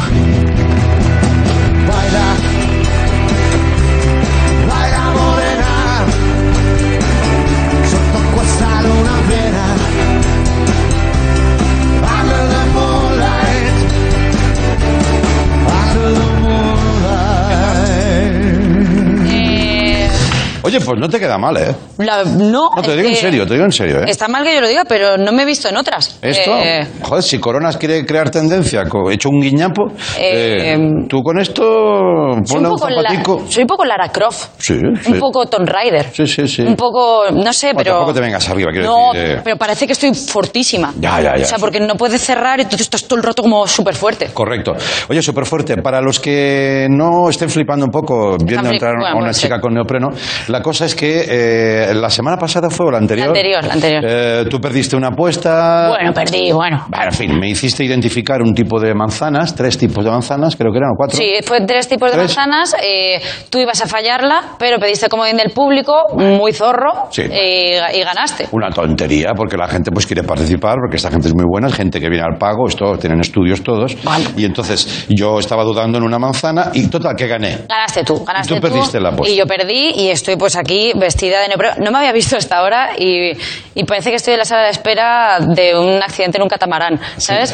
[20.72, 21.76] Oye, pues no te queda mal, ¿eh?
[21.98, 24.06] La- no, No, te es digo en que serio, te digo en serio, ¿eh?
[24.08, 26.18] Está mal que yo lo diga, pero no me he visto en otras.
[26.22, 30.78] Esto, Eh, joder, si Coronas quiere crear tendencia, co- hecho un guiñapo, Eh, eh,
[31.10, 33.44] tú con esto soy, ponle un un poco la- zapatico.
[33.50, 34.50] soy un poco Lara Croft.
[34.60, 35.12] Sí, sí.
[35.12, 36.06] Un poco Tomb Raider.
[36.14, 36.62] Sí, sí, sí.
[36.62, 37.92] Un poco, no sé, Bueno, pero...
[37.98, 39.42] tampoco te vengas arriba, quiero no, decir, eh.
[39.44, 40.94] pero parece que estoy fortísima.
[41.00, 41.44] Ya, ya, ya.
[41.44, 44.28] O sea, porque no puedes cerrar y tú estás todo el rato como súper fuerte.
[44.34, 44.74] Correcto.
[45.10, 45.76] Oye, súper fuerte.
[45.82, 49.60] Para los que no estén flipando un poco viendo flip- entrar bueno, a una chica
[49.60, 50.10] con neopreno,
[50.48, 53.28] la cosa es que eh, la semana pasada fue o la anterior.
[53.28, 54.04] La anterior, la anterior.
[54.08, 55.88] eh, tú perdiste una apuesta.
[55.90, 56.86] Bueno, perdí, bueno.
[56.90, 60.72] Bueno, en fin, me hiciste identificar un tipo de manzanas, tres tipos de manzanas, creo
[60.72, 61.18] que eran o cuatro.
[61.18, 62.36] Sí, fue tres tipos de Tres.
[62.38, 62.76] manzanas.
[62.84, 67.24] eh, tú ibas a fallarla, pero pediste comodín del público, muy zorro, Sí.
[67.30, 68.48] eh, y ganaste.
[68.52, 71.74] Una tontería, porque la gente pues quiere participar, porque esta gente es muy buena, es
[71.76, 73.96] gente que viene al pago, esto tienen estudios todos.
[74.38, 77.60] Y entonces yo estaba dudando en una manzana y total, que gané.
[77.68, 79.34] Ganaste tú, ganaste Y tú perdiste la apuesta.
[79.34, 81.76] Y yo perdí y estoy pues aquí vestida de neopreno.
[81.80, 83.32] No me había visto hasta ahora y,
[83.76, 87.00] y parece que estoy en la sala de espera de un accidente en un catamarán,
[87.18, 87.54] ¿sabes?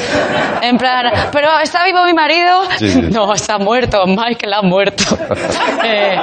[0.61, 2.61] En plan, pero ¿está vivo mi marido?
[2.77, 3.01] Sí, sí.
[3.17, 5.03] No, está muerto, Michael ha muerto.
[5.83, 6.15] Eh,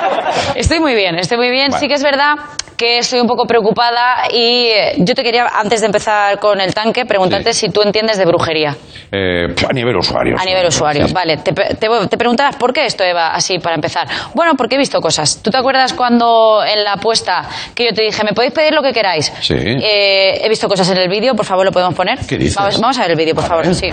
[0.57, 1.69] estoy muy bien, estoy muy bien.
[1.71, 1.81] Bueno.
[1.81, 2.35] Sí que es verdad
[2.77, 6.75] que estoy un poco preocupada y eh, yo te quería, antes de empezar con el
[6.75, 8.77] tanque, preguntarte si tú entiendes de brujería.
[9.13, 10.37] Eh, a nivel usuario.
[10.39, 11.15] A nivel usuario, Sí.
[11.15, 11.37] vale.
[11.39, 14.09] Te, te, te preguntabas por qué esto, Eva, así para empezar.
[14.35, 15.41] Bueno, porque he visto cosas.
[15.43, 18.83] ¿Tú te acuerdas cuando en la apuesta que yo te dije, me podéis pedir lo
[18.83, 19.33] que queráis?
[19.41, 19.55] Sí.
[19.57, 22.19] Eh, he visto cosas en el vídeo, por favor, lo podemos poner.
[22.27, 22.57] ¿Qué dices?
[22.57, 23.67] Vamos, vamos a ver el vídeo, por A favor.
[23.67, 23.75] ver.
[23.75, 23.89] Sí.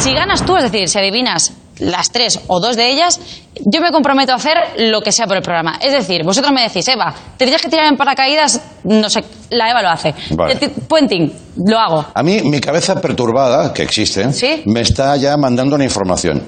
[0.00, 3.20] Si ganas tú, es decir, si adivinas las tres o dos de ellas,
[3.64, 5.78] yo me comprometo a hacer lo que sea por el programa.
[5.80, 9.70] Es decir, vosotros me decís, Eva, te tienes que tirar en paracaídas, no sé, la
[9.70, 10.14] Eva lo hace.
[10.30, 10.56] Vale.
[10.88, 11.32] Puenting,
[11.66, 12.06] lo hago.
[12.14, 14.62] A mí, mi cabeza perturbada, que existe, ¿Sí?
[14.66, 16.42] me está ya mandando una información.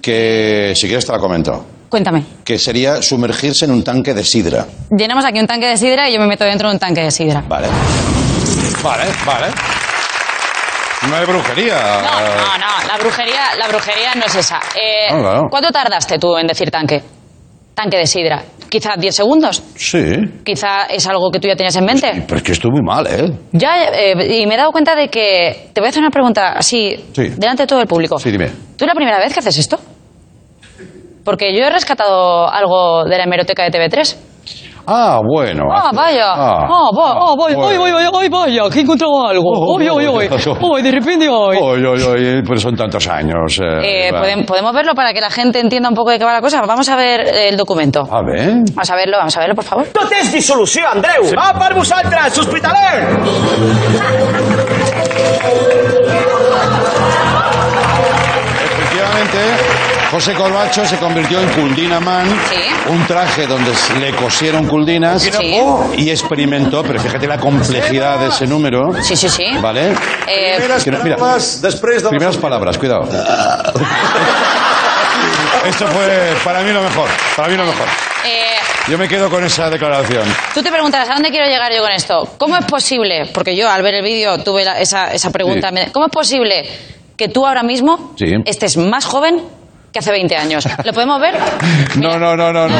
[0.00, 1.64] Que, si quieres, te la comento.
[1.88, 2.22] Cuéntame.
[2.44, 4.66] Que sería sumergirse en un tanque de sidra.
[4.90, 7.10] Llenamos aquí un tanque de sidra y yo me meto dentro de un tanque de
[7.10, 7.42] sidra.
[7.48, 7.68] Vale.
[8.82, 9.46] Vale, vale.
[11.08, 11.76] No hay brujería.
[12.02, 14.58] No, no, no, la brujería, la brujería no es esa.
[14.74, 15.42] Eh, Ah, claro.
[15.50, 17.02] ¿Cuánto tardaste tú en decir tanque?
[17.74, 18.42] Tanque de sidra.
[18.68, 19.62] ¿Quizá 10 segundos?
[19.76, 20.02] Sí.
[20.44, 22.24] ¿Quizá es algo que tú ya tenías en mente?
[22.26, 23.30] Pero es que estoy muy mal, ¿eh?
[23.52, 25.70] Ya, eh, y me he dado cuenta de que...
[25.72, 27.28] Te voy a hacer una pregunta así, Sí.
[27.36, 28.18] delante de todo el público.
[28.18, 28.48] Sí, dime.
[28.76, 29.78] ¿Tú es la primera vez que haces esto?
[31.24, 34.16] Porque yo he rescatado algo de la hemeroteca de TV3.
[34.90, 35.64] Ah, bueno.
[35.70, 36.32] Ah, vaya.
[36.32, 37.80] Ah, Ah, va- ah, vaya, bueno.
[37.80, 39.50] vaya, vaya, vaya, vaya, que he encontrado algo.
[39.54, 40.30] Oh, Oye, oye, oye.
[40.60, 41.58] oh, Oye, de repente, oye.
[41.60, 43.60] Oy, oy, oy, pues son tantos años.
[43.62, 46.40] eh, Eh, podemos verlo para que la gente entienda un poco de qué va la
[46.40, 46.62] cosa.
[46.66, 48.00] Vamos a ver eh, el documento.
[48.10, 48.62] A ver.
[48.74, 49.86] Vamos a verlo, vamos a verlo, por favor.
[49.92, 51.22] Tot és dissolució, Andreu!
[51.36, 53.04] Va per vosaltres, hospitaler!
[60.10, 62.26] José Corbacho se convirtió en Culdina Man,
[62.88, 65.60] un traje donde le cosieron culdinas Sí.
[65.98, 68.90] y experimentó, pero fíjate la complejidad de ese número.
[69.02, 69.44] Sí, sí, sí.
[69.60, 69.92] ¿Vale?
[70.26, 71.16] Eh, Que no- mira,
[72.08, 73.02] primeras palabras, cuidado.
[75.66, 77.86] Esto fue para mí lo mejor, para mí lo mejor.
[78.24, 78.54] eh,
[78.88, 80.24] Yo me quedo con esa declaración.
[80.54, 82.26] tú te preguntarás, ¿a dónde quiero llegar yo con esto?
[82.38, 83.26] ¿Cómo es posible?
[83.34, 85.68] Porque yo al ver el vídeo tuve la- esa, esa pregunta.
[85.68, 85.74] Sí.
[85.74, 86.64] me- ¿Cómo es posible
[87.16, 88.26] que tú ahora mismo Sí.
[88.46, 89.42] estés más joven
[89.92, 90.66] que hace 20 años?
[90.84, 91.34] ¿Lo podemos ver?
[91.96, 92.74] No, no, no, no, no.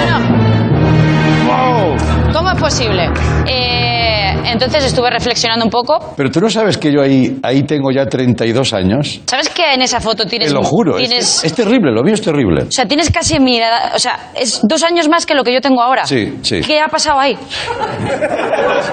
[2.33, 3.11] ¿Cómo es posible?
[3.47, 3.98] Eh,
[4.45, 6.15] entonces estuve reflexionando un poco.
[6.17, 9.21] Pero tú no sabes que yo ahí, ahí tengo ya 32 años.
[9.27, 10.49] ¿Sabes que en esa foto tienes...
[10.49, 12.63] Te lo juro, es- Tienes, es, terrible, lo mío es terrible.
[12.69, 15.53] O sea, tienes casi mi edad, o sea, es dos años más que lo que
[15.53, 16.07] yo tengo ahora.
[16.07, 16.61] Sí, sí.
[16.61, 17.37] ¿Qué ha pasado ahí?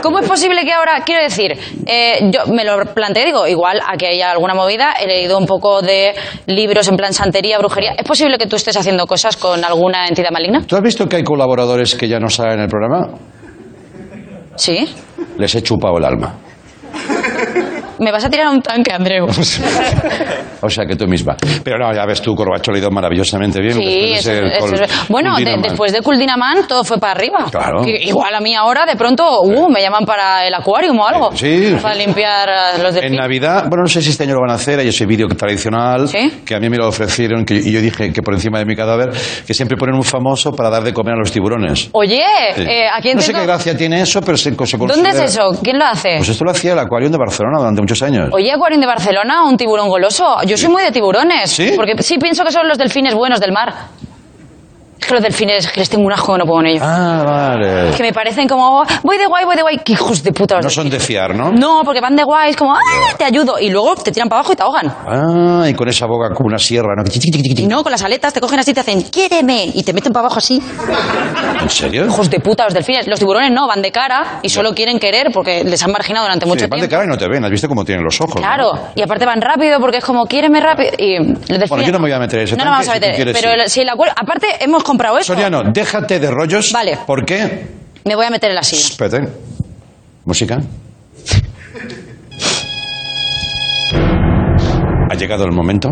[0.01, 4.05] ¿Cómo es posible que ahora, quiero decir, eh, yo me lo planteé, digo, igual aquí
[4.05, 6.13] hay alguna movida, he leído un poco de
[6.47, 7.93] libros en plan santería, brujería.
[7.97, 10.63] ¿Es posible que tú estés haciendo cosas con alguna entidad maligna?
[10.65, 13.07] ¿Tú has visto que hay colaboradores que ya no salen en el programa?
[14.55, 14.95] Sí.
[15.37, 16.33] Les he chupado el alma.
[17.99, 19.27] Me vas a tirar a un tanque, Andreu.
[20.61, 21.35] O sea que tú misma.
[21.63, 23.73] Pero no, ya ves tú, Corbacho lo ha ido maravillosamente bien.
[23.73, 24.31] Sí, de eso-
[25.09, 27.45] bueno, de- después de Kuldinaman todo fue para arriba.
[27.51, 27.83] Claro.
[27.83, 31.31] Que igual a mí ahora de pronto uh, me llaman para el acuarium o algo.
[31.35, 33.19] Sí, Para limpiar los En delfines.
[33.19, 36.09] Navidad, bueno, no sé si este año lo van a hacer, hay ese vídeo tradicional
[36.45, 38.75] que a mí me lo ofrecieron que, y yo dije que por encima de mi
[38.75, 39.11] cadáver,
[39.45, 41.89] que siempre ponen un famoso para dar de comer a los tiburones.
[41.91, 42.23] Oye,
[42.55, 42.61] Sí.
[42.63, 45.51] eh, ¿a quién no sé qué gracia tiene eso, pero se, se ¿Dónde es eso?
[45.61, 46.15] ¿Quién lo hace?
[46.17, 48.29] Pues esto lo hacía el Acuarium de Barcelona durante muchos años.
[48.31, 50.37] Oye, Acuarium de Barcelona, un tiburón goloso.
[50.45, 51.51] Yo soy muy de tiburones.
[51.51, 51.73] ¿Sí?
[51.75, 53.73] Porque sí pienso que son los delfines buenos del mar.
[55.05, 56.81] Es que los delfines, es que les tengo un asco que no puedo con ellos.
[56.83, 57.91] Ah, vale.
[57.95, 59.77] Que me parecen como, voy de guay, voy de guay.
[59.85, 61.51] Qué hijos de puta los No son de fiar, ¿no?
[61.51, 62.79] No, porque van de guay, es como, ¡ah,
[63.15, 63.59] te ayudo!
[63.59, 64.87] Y luego te tiran para abajo y te ahogan.
[65.07, 67.03] Ah, y con esa boca como una sierra, ¿no?
[67.13, 69.69] Y no, con las aletas te cogen así y te hacen, ¡quiéreme!
[69.75, 70.59] Y te meten para abajo así.
[71.61, 72.05] ¿En serio?
[72.05, 73.05] Hijos de puta los delfines.
[73.07, 76.47] Los tiburones no, van de cara y solo quieren querer porque les han marginado durante
[76.47, 76.91] mucho Sí, van de tiempo.
[76.95, 77.45] cara y no te ven.
[77.45, 78.35] ¿Has visto cómo tienen los ojos?
[78.37, 78.41] no?
[78.41, 80.89] Claro, y aparte van rápido porque es como, quiéreme rápido.
[80.97, 81.69] Y los delfines.
[81.69, 83.15] Bueno, yo no me voy a meter en ese No nos vamos a si meter.
[83.15, 83.69] quieres, pero sí.
[83.69, 84.15] si el acuerdo.
[84.17, 85.33] Aparte, hemos comprado esto.
[85.33, 86.71] Soriano, déjate de rollos.
[86.71, 86.99] Vale.
[87.05, 87.67] ¿Por qué?
[88.05, 88.87] Me voy a meter en la silla.
[88.87, 89.29] Espérate.
[90.25, 90.59] Música.
[95.07, 95.87] Ha llegado el momento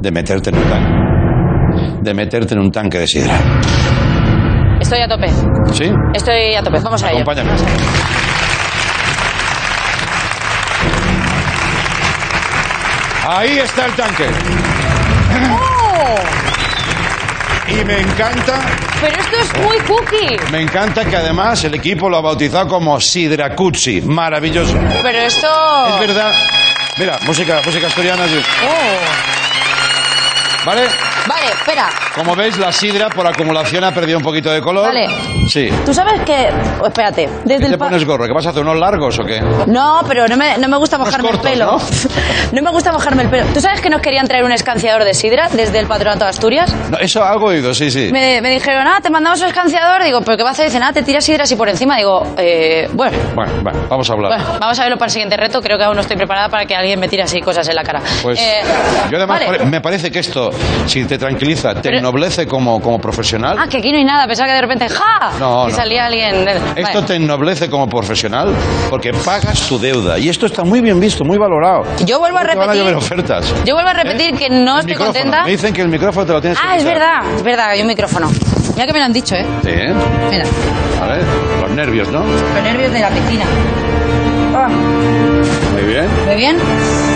[0.00, 2.00] de meterte en un tanque.
[2.02, 3.38] De meterte en un tanque de sidra.
[4.80, 5.28] Estoy a tope.
[5.72, 5.84] ¿Sí?
[6.14, 6.80] Estoy a tope.
[6.80, 7.20] Vamos a ello.
[7.20, 7.52] Acompáñame.
[13.28, 14.26] Ahí está el tanque.
[15.52, 16.53] ¡Oh!
[17.80, 18.60] Y me encanta,
[19.00, 20.36] Pero esto es muy cookie.
[20.52, 24.00] me encanta que además el equipo lo ha bautizado como Sidracucci.
[24.02, 24.78] Maravilloso.
[25.02, 25.48] Pero esto.
[25.88, 26.32] Es verdad.
[26.98, 28.26] Mira, música, música asturiana.
[28.28, 28.40] sí.
[28.64, 28.98] Oh.
[30.66, 30.82] ¿Vale?
[31.26, 31.88] Vale, espera.
[32.14, 34.86] Como veis, la sidra por acumulación ha perdido un poquito de color.
[34.86, 35.08] Vale.
[35.48, 35.68] Sí.
[35.84, 36.48] Tú sabes que.
[36.80, 37.28] oh, espérate.
[37.44, 38.26] Desde ¿Qué el te pa- pones gorro?
[38.26, 39.40] ¿Que vas a hacer unos largos o qué?
[39.66, 41.66] No, pero no me, no me gusta mojarme cortos, el pelo.
[41.72, 41.78] ¿no?
[42.52, 42.62] ¿no?
[42.62, 43.44] me gusta mojarme el pelo.
[43.54, 46.74] ¿Tú sabes que nos querían traer un escanciador de sidra desde el Patronato de Asturias?
[46.90, 48.10] No, eso algo he oído, sí, sí.
[48.12, 50.02] Me, me dijeron, ah, te mandamos un escanciador.
[50.04, 50.66] Digo, ¿pero qué vas a hacer?
[50.66, 51.96] Dicen, ah, te tiras sidra así por encima.
[51.96, 53.16] Digo, eh, bueno.
[53.34, 54.38] Bueno, bueno, vamos a hablar.
[54.38, 55.60] Bueno, vamos a verlo para el siguiente reto.
[55.60, 57.82] Creo que aún no estoy preparada para que alguien me tire así cosas en la
[57.82, 58.00] cara.
[58.22, 58.60] Pues Eh,
[59.10, 59.58] yo además vale.
[59.58, 60.50] pare- me parece que esto,
[60.86, 63.56] si te tranquiliza, te ennoblece como, como profesional.
[63.58, 64.26] Ah, que aquí no hay nada.
[64.26, 65.30] Pensaba que de repente, ¡ja!
[65.38, 65.76] No, y no.
[65.76, 66.46] salía alguien.
[66.76, 67.06] Esto Vale.
[67.06, 68.52] te ennoblece como profesional
[68.90, 70.18] porque pagas tu deuda.
[70.18, 71.82] Y esto está muy bien visto, muy valorado.
[72.04, 73.54] Yo vuelvo a Te van a repetir- llover ofertas.
[73.64, 75.12] Yo vuelvo a repetir que no estoy Micrófono.
[75.14, 75.44] contenta.
[75.44, 77.80] Me dicen que el micrófono te lo tienes que Ah, es verdad, es verdad, hay
[77.82, 78.30] un micrófono.
[78.76, 79.46] Ya que me lo han dicho, ¿eh?
[79.62, 79.94] Sí, ¿eh?
[80.30, 80.44] Mira,
[81.00, 81.22] A ver,
[81.60, 82.20] los nervios, ¿no?
[82.20, 83.44] los nervios de la piscina.
[84.56, 86.06] Ah, Muy bien.
[86.26, 87.13] ¿Muy bien?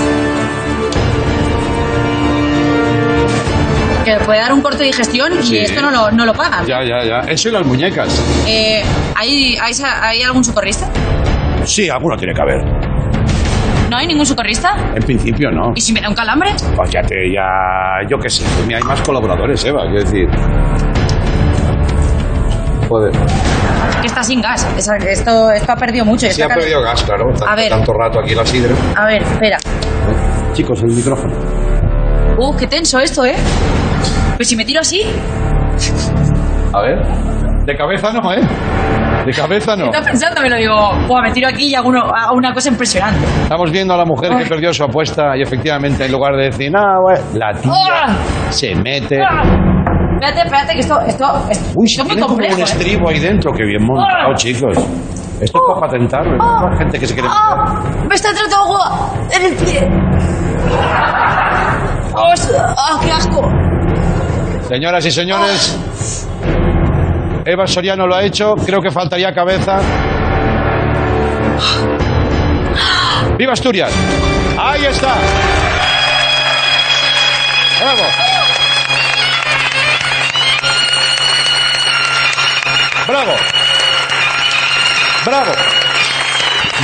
[4.08, 6.64] Que puede dar un corte de digestión y esto no lo, no lo pagan.
[6.64, 7.18] Ya, ya, ya.
[7.30, 8.08] Eso y las muñecas.
[8.46, 8.82] Eh,
[9.14, 10.88] ¿hay, hay, ¿Hay algún socorrista?
[11.64, 12.64] Sí, alguno tiene que haber.
[13.90, 14.76] ¿No hay ningún socorrista?
[14.94, 15.72] En principio no.
[15.74, 16.54] ¿Y si me da un calambre?
[16.74, 18.44] Pues ya te, ya, yo qué sé,
[18.74, 20.26] hay más colaboradores, Eva, quiero decir.
[22.88, 23.12] Joder.
[24.00, 24.66] Que está sin gas.
[25.06, 26.30] Esto, esto ha perdido mucho.
[26.30, 27.26] Sí ha perdido gas, claro.
[27.46, 27.68] A ver.
[27.68, 28.74] Tanto rato aquí la sidra.
[28.96, 29.58] A ver, espera.
[30.54, 31.34] Chicos, el micrófono.
[32.38, 33.34] Uh, qué tenso esto, ¿eh?
[34.38, 35.02] Pues si me tiro así,
[36.72, 37.02] A ver.
[37.66, 38.40] De cabeza no, ¿eh?
[39.26, 39.86] De cabeza no.
[39.86, 40.74] estás pensando, me lo digo,
[41.06, 43.20] Buah, me tiro aquí y hago, uno- hago una cosa impresionante.
[43.42, 46.72] Estamos viendo a la mujer que perdió su apuesta y efectivamente en lugar de decir,
[46.74, 47.72] ah, bueno, la tía
[48.06, 48.16] ¡Ah!
[48.50, 49.18] se mete.
[49.20, 49.42] ¡Ah!
[50.14, 52.54] Espérate, espérate, que esto, esto, esto, Uy, esto es muy tiene como complejo.
[52.54, 52.64] un ¿eh?
[52.64, 54.34] estribo ahí dentro, que bien montado, ¡Ah!
[54.36, 54.78] chicos.
[55.40, 56.70] Esto es para patentarlo, ¿no?
[56.70, 57.42] La gente que se quiere meter.
[57.44, 57.82] ¡Ah!
[58.08, 59.88] Me está entrando agua en el pie.
[62.14, 62.34] ¡Ah,
[62.76, 63.42] ¡Ah, qué asco!
[64.68, 65.78] Señoras y señores,
[67.46, 69.80] Eva Soriano lo ha hecho, creo que faltaría cabeza.
[73.38, 73.90] ¡Viva Asturias!
[74.58, 75.14] ¡Ahí está!
[77.80, 78.02] ¡Bravo!
[83.06, 83.36] ¡Bravo!
[85.24, 85.52] ¡Bravo!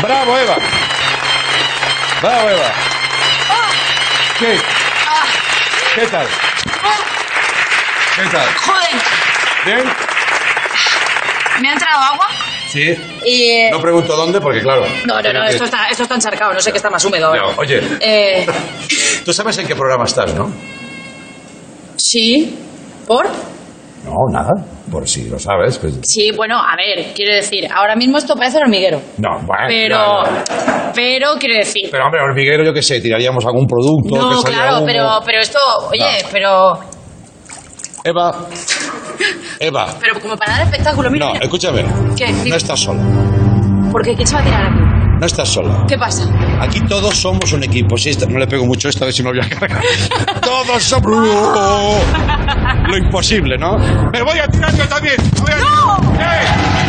[0.00, 0.56] ¡Bravo, Eva!
[2.22, 2.72] ¡Bravo, Eva!
[4.38, 4.58] ¿Qué?
[5.94, 6.26] ¿Qué tal?
[8.16, 8.90] Joder,
[9.66, 9.92] ¿Bien?
[11.60, 12.26] me ha entrado agua
[12.68, 12.94] Sí.
[13.24, 13.42] y...
[13.50, 14.84] eh, No pregunto dónde porque, claro.
[15.06, 17.34] No, no, no, esto está, esto está encharcado, no sé qué está más húmedo.
[17.34, 18.46] No, oye, Eh,
[19.24, 20.50] tú sabes en qué programa estás, ¿no?
[21.96, 22.56] sí,
[23.06, 23.26] ¿por?
[24.04, 24.50] No, nada.
[24.90, 25.78] Por si lo sabes.
[25.78, 25.94] Pues...
[26.02, 29.00] Sí, bueno, a ver, quiero decir, ahora mismo esto parece un hormiguero.
[29.18, 29.64] No, bueno.
[29.66, 30.22] Pero,
[30.94, 31.88] pero quiero decir...
[31.90, 34.14] Pero, hombre, hormiguero, yo qué sé, tiraríamos algún producto.
[34.16, 35.58] No, claro, pero, pero esto,
[35.90, 36.78] oye, pero,
[38.06, 38.48] Eva.
[39.58, 39.94] Eva.
[39.98, 41.44] pero como para dar espectáculo, mira, No, mira.
[41.44, 41.84] escúchame.
[42.16, 42.30] ¿Qué?
[42.32, 43.02] No estás sola.
[43.90, 44.14] ¿Por qué?
[44.14, 44.78] ¿Quién se va a tirar aquí?
[45.20, 45.84] No estás sola.
[45.88, 46.28] ¿Qué pasa?
[46.60, 47.96] Aquí todos somos un equipo.
[47.96, 49.80] Sí, no le pego mucho esta vez si me lo voy a cargar.
[50.42, 51.12] todos somos.
[52.88, 53.78] Lo imposible, ¿no?
[54.12, 55.14] Me voy a tirar yo también.
[55.18, 56.14] A- ¡No!
[56.20, 56.83] ¡Eh!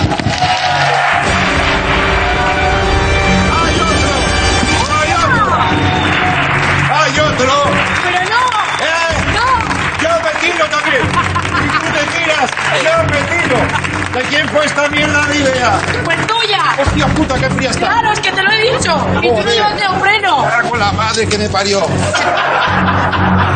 [12.51, 13.57] Me tiro!
[14.13, 15.73] ¿De quién fue esta mierda de idea?
[16.03, 16.61] ¡Pues tuya!
[16.79, 17.87] Hostia puta, qué fría está.
[17.87, 19.07] Claro, es que te lo he dicho.
[19.21, 20.43] Y tú no llevas neopreno.
[20.43, 21.85] Cago en la madre que me parió.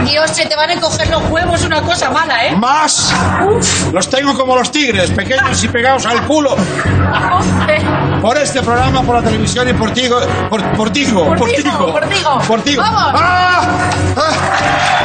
[0.04, 2.56] Dios, se te van a encoger los huevos, una cosa mala, ¿eh?
[2.56, 3.14] ¡Más!
[3.94, 6.56] Los tengo como los tigres, pequeños y pegados al culo.
[8.22, 10.20] Por este programa, por la televisión y por Tigo.
[10.50, 11.26] Por, por Tigo.
[11.26, 11.92] Por Por Tigo, Tigo.
[11.94, 12.40] por Tigo.
[12.48, 12.82] Por Tigo.
[12.82, 13.14] Vamos.
[13.16, 13.62] ¡Ah!
[14.18, 14.99] ¡Ah!